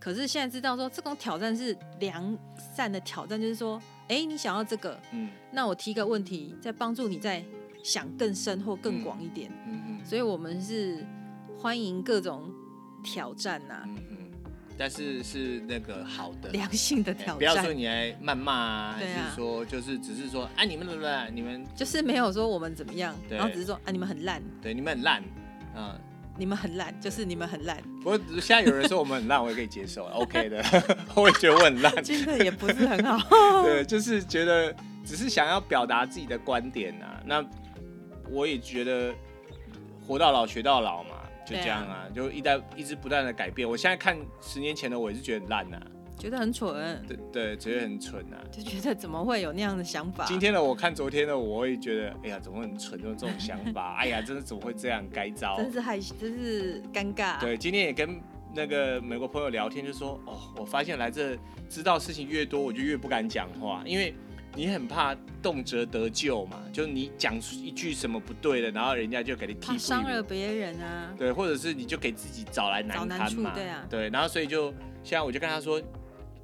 [0.01, 2.37] 可是现在知道说，这种挑战是良
[2.75, 7.45] 善的挑战，就是说，哎、欸，你想要这个，嗯，那我提个问题，再帮助你再
[7.83, 11.05] 想更深或更广一点，嗯嗯，所以我们是
[11.59, 12.51] 欢迎各种
[13.03, 14.17] 挑战呐、啊，嗯嗯，
[14.79, 16.51] 但是是那个好的。
[16.51, 21.35] 良性的挑战，不要说你来谩骂啊，还是说就是只是说，哎，你们怎么烂？
[21.35, 25.23] 你们就是没有说我们怎么样，然后只是说，啊，你们很烂，对，你们很烂，
[25.77, 25.99] 嗯。
[26.39, 27.77] 你们很烂，就是你们很烂。
[28.03, 30.65] 不过现在有人说我们很烂，我也可以接受， OK 的。
[31.17, 33.19] 我也觉得我很烂，真的也不是很好。
[33.67, 34.75] 对，就是觉得
[35.05, 37.21] 只是想要表达自己的观点啊。
[37.27, 37.45] 那
[38.31, 39.13] 我也觉得
[40.07, 43.69] 活到老学到老嘛，就这样啊，啊就一代一直不断的改变。
[43.69, 45.83] 我现在看十年前的我，也是觉得很烂啊。
[46.19, 50.25] 觉得很蠢，对对，觉得很蠢啊，就觉得怎么会有那样的想法？
[50.27, 53.95] 今天的我看昨天的我，我也觉得，哎呀，怎么会很蠢，有这种想法？
[54.03, 55.05] 哎呀，真的怎么会这样？
[55.13, 57.39] 该遭，真是害，真是尴尬。
[57.41, 58.21] 对，今天也跟
[58.53, 61.39] 那个美国朋友聊天，就说，哦，我发现来这
[61.69, 64.13] 知道事情越多，我就越不敢讲话，因为
[64.57, 71.15] 你很怕动辄得咎嘛，就你讲出一句什么不对的，然后人家就给你踢，伤了别人啊。
[71.17, 73.53] 对，或者是你就给自己找来难堪嘛。
[73.55, 73.87] 对啊。
[73.89, 74.73] 对，然后所以就
[75.05, 75.81] 现在我就跟他说。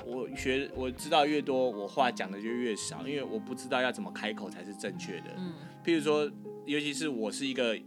[0.06, 5.26] 我学我知道越多，我话讲的就越少，因为我不知道要怎么开口才是正确的。
[5.36, 5.52] 嗯，
[5.84, 6.30] 譬如说，
[6.66, 7.78] 尤其是我是一个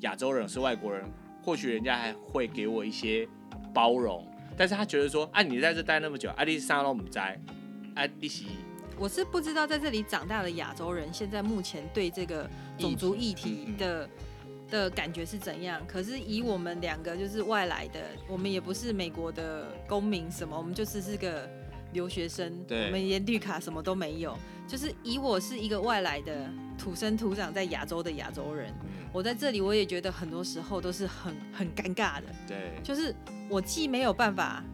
[0.00, 1.04] 亚洲人，是外国人，
[1.42, 3.28] 或许人家还会给我一些
[3.74, 7.40] 包容，但是他觉得说，啊，你在这待那么久，啊，你啥都不在，
[7.94, 8.44] 啊，你是，
[8.98, 12.48] 我是不知道在这里长大的亚洲人，现在目前对这个
[12.78, 14.08] 种族议题的。
[14.70, 15.80] 的感觉是怎样？
[15.86, 21.48] 可是以我们两个就是外来的，我们也不是美国的公民，什么，我们就只是个
[21.92, 24.36] 留学生，对，我们连绿卡什么都没有。
[24.66, 32.24] 就是以我是一个外来的土生土长在亚洲的亚洲人，嗯，我在这里我也觉得很多时候都是很很尴尬的。
[32.48, 33.14] 对，就是
[33.48, 34.64] 我既没有办法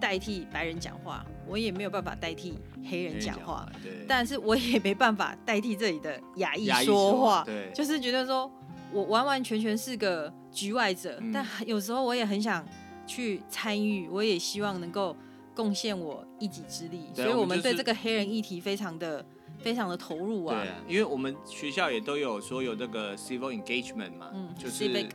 [0.00, 2.56] 代替白人讲话，我也没有办法代替
[2.88, 8.48] 黑人讲话，对，但是我也没办法代替这里的亚裔说话，对，就是觉得说。
[8.92, 12.66] 我完完全全是个局外者，嗯，但有时候我也很想
[13.06, 15.14] 去参与，我也希望能够
[15.54, 17.08] 贡献我一己之力。
[17.14, 19.24] 所以，我们对这个黑人议题非常的、
[19.58, 20.60] 非常的投入啊。
[20.60, 25.10] 对啊，因为我们学校也都有说有这个 civil engagement 嘛，嗯，就是 civic,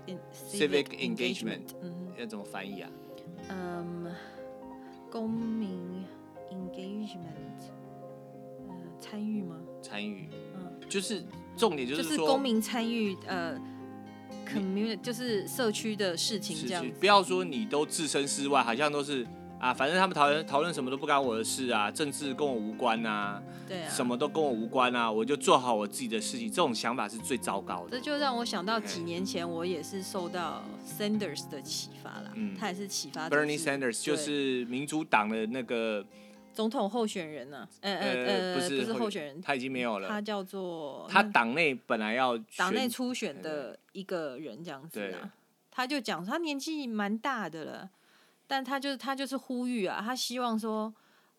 [0.49, 2.89] civic engagement, engagement，嗯，要怎么翻译啊？
[3.49, 4.13] 嗯，
[5.11, 6.05] 公民
[6.51, 7.71] engagement，
[8.67, 9.55] 呃，参与吗？
[9.81, 11.23] 参与，嗯，就是。
[11.55, 13.55] 重点就是公民参与，呃
[14.47, 16.85] ，community 就是社区的事情这样。
[16.99, 19.25] 不要说你都置身事外，好像都是
[19.59, 26.49] 啊，反正他们讨论讨论什么都不干我的事啊，政治跟我无关啊，对啊，什么都跟我无关啊，我就做好我自己的事情。
[26.49, 27.91] 这种想法是最糟糕的。
[27.91, 36.05] 这就让我想到几年前，我也是受到 Sanders 的启发啦，嗯，他也是启发 Bernie Sanders，就是民主党的那个。
[36.53, 37.69] 总统候选人呢、啊？
[37.81, 40.07] 呃呃呃，不是不是候选人，他已经没有了。
[40.07, 45.33] 他叫做他党内本来要党内初选的一个人这样子啊。
[45.71, 47.89] 他就讲他年纪蛮大的了，
[48.45, 50.93] 但他就是他就是呼吁啊，他希望说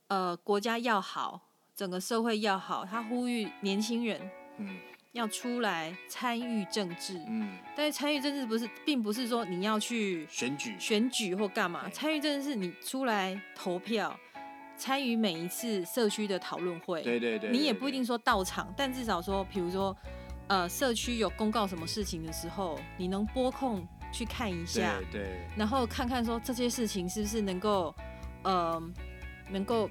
[0.08, 1.40] 呃国家要好，
[1.76, 4.20] 整个社会要好，他呼吁年轻人
[4.58, 4.76] 嗯
[5.12, 14.18] 要出来参与政治嗯，但是参与政治不是并不是说你要去选举选举或干嘛，参与政治是你出来投票。
[14.84, 19.96] 参与每一次社区的讨论会，对对对，你也不一定说到场，但至少说，比如说，
[20.46, 23.82] 呃，社区有公告什么事情的时候，你能拨空
[24.12, 27.94] 去看一下，对，对，然后看看说这些事情是不是能够，
[28.42, 28.78] 呃，
[29.48, 29.88] 能够，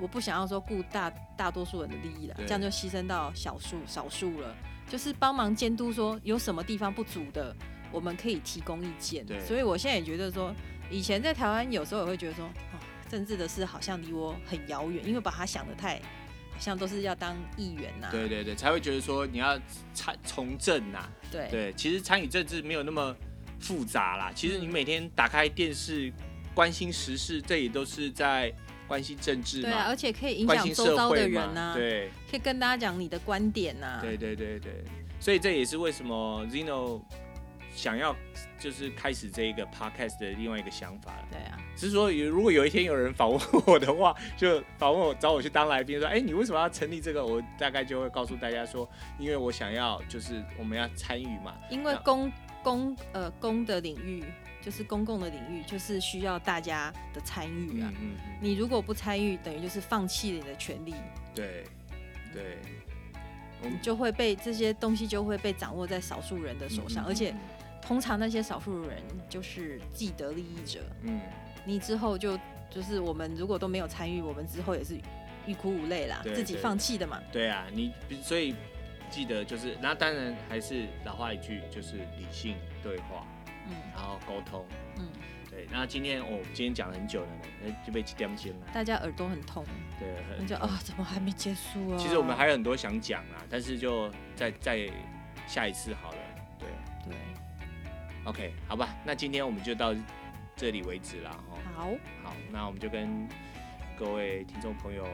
[0.00, 4.54] 我不想要说顾大大多数人的利益了，这样就牺牲到小数少数了，
[4.86, 7.52] 就是帮忙监督说有什么地方不足的，
[7.90, 9.26] 我们可以提供意见。
[9.26, 10.54] 对，所以我现在也觉得说，
[10.88, 12.78] 以前在台湾有时候也会觉得说，哦。
[13.10, 15.96] 政治的事好像离我很遥远，因为把它想得太，
[16.52, 18.12] 好像都是要当议员呐、啊。
[18.12, 19.58] 对对对，才会觉得说你要
[19.92, 21.08] 参从政呐。
[21.30, 23.14] 对对，其实参与政治没有那么
[23.58, 24.30] 复杂啦。
[24.32, 26.12] 其实你每天打开电视，
[26.54, 28.52] 关心时事，这也都是在
[28.86, 29.68] 关心政治嘛。
[29.68, 31.74] 对啊，而且可以影响周遭的人呐、啊。
[31.74, 34.00] 对，可以跟大家讲你的观点呐、啊。
[34.00, 34.84] 对对对对，
[35.18, 37.02] 所以这也是为什么 Zeno。
[37.80, 38.14] 想要
[38.58, 41.28] 就是开始这一个 podcast 的另外一个想法了。
[41.30, 47.24] 对啊，只是说如果有一天有人访问我的话，就访问我找我去当来宾，说，哎、欸，你为什么要成立这个？
[47.24, 48.86] 我大概就会告诉大家说，
[49.18, 51.54] 因为我想要就是我们要参与嘛。
[51.70, 52.30] 因为公
[52.62, 54.22] 公呃公的领域
[54.60, 57.90] 就是公共的领域，就是需要大家的参与啊。
[57.94, 58.38] 嗯，嗯，嗯。
[58.42, 60.94] 你如果不参与，等于就是放弃了你的权利。
[61.34, 61.64] 对，
[62.34, 62.58] 对。
[63.62, 67.34] 你就会被这些东西就会被掌握在少数人的手上，嗯嗯嗯，而且
[67.80, 70.80] 通常那些少数人就是既得利益者。
[71.02, 71.20] 嗯，
[71.64, 72.38] 你之后就
[72.70, 74.96] 就是我们如果都没有参与，我们之后也是
[75.46, 77.20] 欲哭无泪啦，自己放弃的嘛。
[77.32, 78.54] 对啊，你所以
[79.10, 83.26] 记得就是，那当然还是老话一句，就是理性对话，
[83.68, 84.64] 嗯，然后沟通，
[84.98, 85.08] 嗯。
[85.50, 88.66] 对，那今天哦，今天讲了很久了呢，那就被点醒了。
[88.72, 89.64] 大家耳朵很痛，
[89.98, 91.98] 对，很就啊，怎么还没结束啊？
[91.98, 94.88] 其实我们还有很多想讲啊，但是就再再
[95.48, 96.18] 下一次好了。
[98.24, 99.94] ，OK，好吧，那今天我们就到
[100.56, 101.58] 这里为止了哈。
[101.74, 101.90] 好，
[102.22, 103.28] 好，那我们就跟
[103.98, 105.06] 各位听众朋友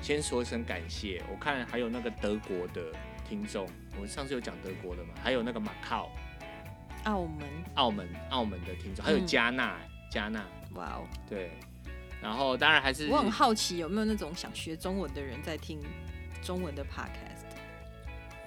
[0.00, 1.22] 先说一声感谢。
[1.30, 2.92] 我看还有那个德国的
[3.28, 6.10] 听众，我们上次有讲德国的嘛，还有那个马靠。
[7.04, 9.76] 澳门，澳门，澳门的听众，还有加纳，
[10.08, 10.44] 加纳，
[10.74, 11.50] 哇哦，对，
[12.22, 15.80] 然后当然还是，我很好奇有没有那种想学中文的人在听
[16.40, 17.42] 中文的 podcast，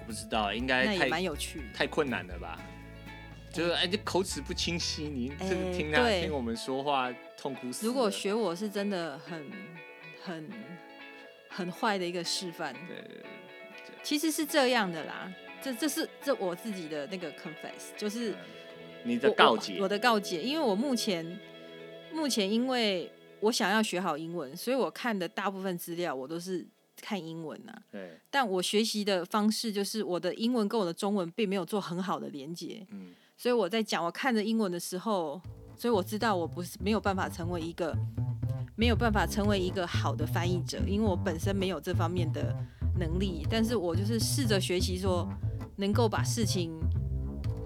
[0.00, 2.58] 我不知道，应该那也蛮有趣，太困难了吧？
[3.56, 7.86] 就是哎，这口齿不清晰，你这个听他听我们说话痛苦死。
[7.86, 9.50] 如果学我是真的很
[10.22, 10.50] 很
[11.48, 13.24] 很坏的一个示范，对对对，
[14.02, 15.32] 其实是这样的啦。
[15.62, 18.34] 这这是这我自己的那个 confess，就是
[19.04, 21.40] 你的告解，我的告解，因为我目前
[22.12, 26.66] 目前因为我想要学好英文，所以我看的大部分资料我都是
[27.00, 27.72] 看英文呐。
[27.90, 28.20] 对。
[28.30, 32.86] 但我学习的方式就是我的英文跟我的中文并没有做很好的连接。
[32.90, 33.14] 嗯。
[33.36, 35.40] 所以我在讲我看着英文的时候，
[35.76, 37.96] 所以我知道我不是没有办法成为一个
[38.76, 42.54] 没有办法成为一个好的翻译者，因为我本身没有这方面的
[42.98, 43.46] 能力。
[43.50, 45.28] 但是我就是试着学习说。
[45.78, 46.72] 能够把事情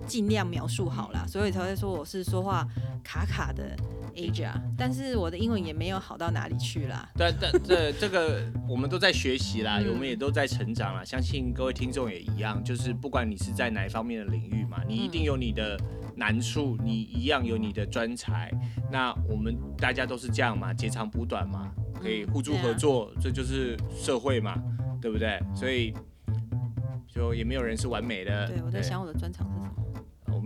[0.05, 2.67] 尽量描述好啦，所以才会说我是说话
[3.05, 3.77] 卡卡的
[4.15, 7.09] Asia，但是我的英文也没有好到哪里去啦。
[7.17, 11.05] 对，但这这个我们都在学习啦，我们也都在成长啦。
[11.05, 15.79] 相信各位听众也一样，就是不管你是在哪一方面的领域嘛，你一定有你的
[16.17, 18.51] 难处，你一样有你的专才。
[18.91, 24.55] 那我们大家都是这样嘛，截长补短嘛，可以互助合作，这就是社会嘛，
[25.01, 25.41] 对不对？
[25.55, 25.95] 所以。
[27.13, 28.47] 就也没有人是完美的。
[28.47, 29.80] 对，我在想我的专长是什么？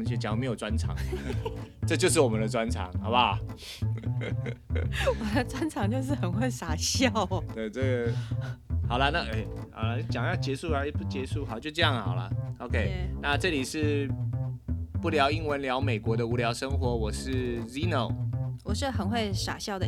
[0.04, 0.94] 就讲没有专长，
[1.86, 3.38] 这就是我们的专长，好不好？
[4.20, 7.10] 我的专长就是很会傻笑。
[7.54, 8.12] 对，这个
[8.88, 12.30] 好了，那哎、欸，好了，讲要结束了，不结束，好，就这样好了。
[12.58, 13.18] OK，Yeah.
[13.20, 14.10] 那这里是
[15.00, 18.14] 不聊英文聊美国的无聊生活，我是 Zeno，
[18.62, 19.86] 我是很会傻笑的。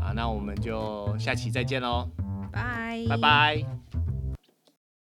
[0.00, 2.08] 啊，那我们就下期再见喽，
[2.50, 3.97] 拜拜 Bye，拜拜。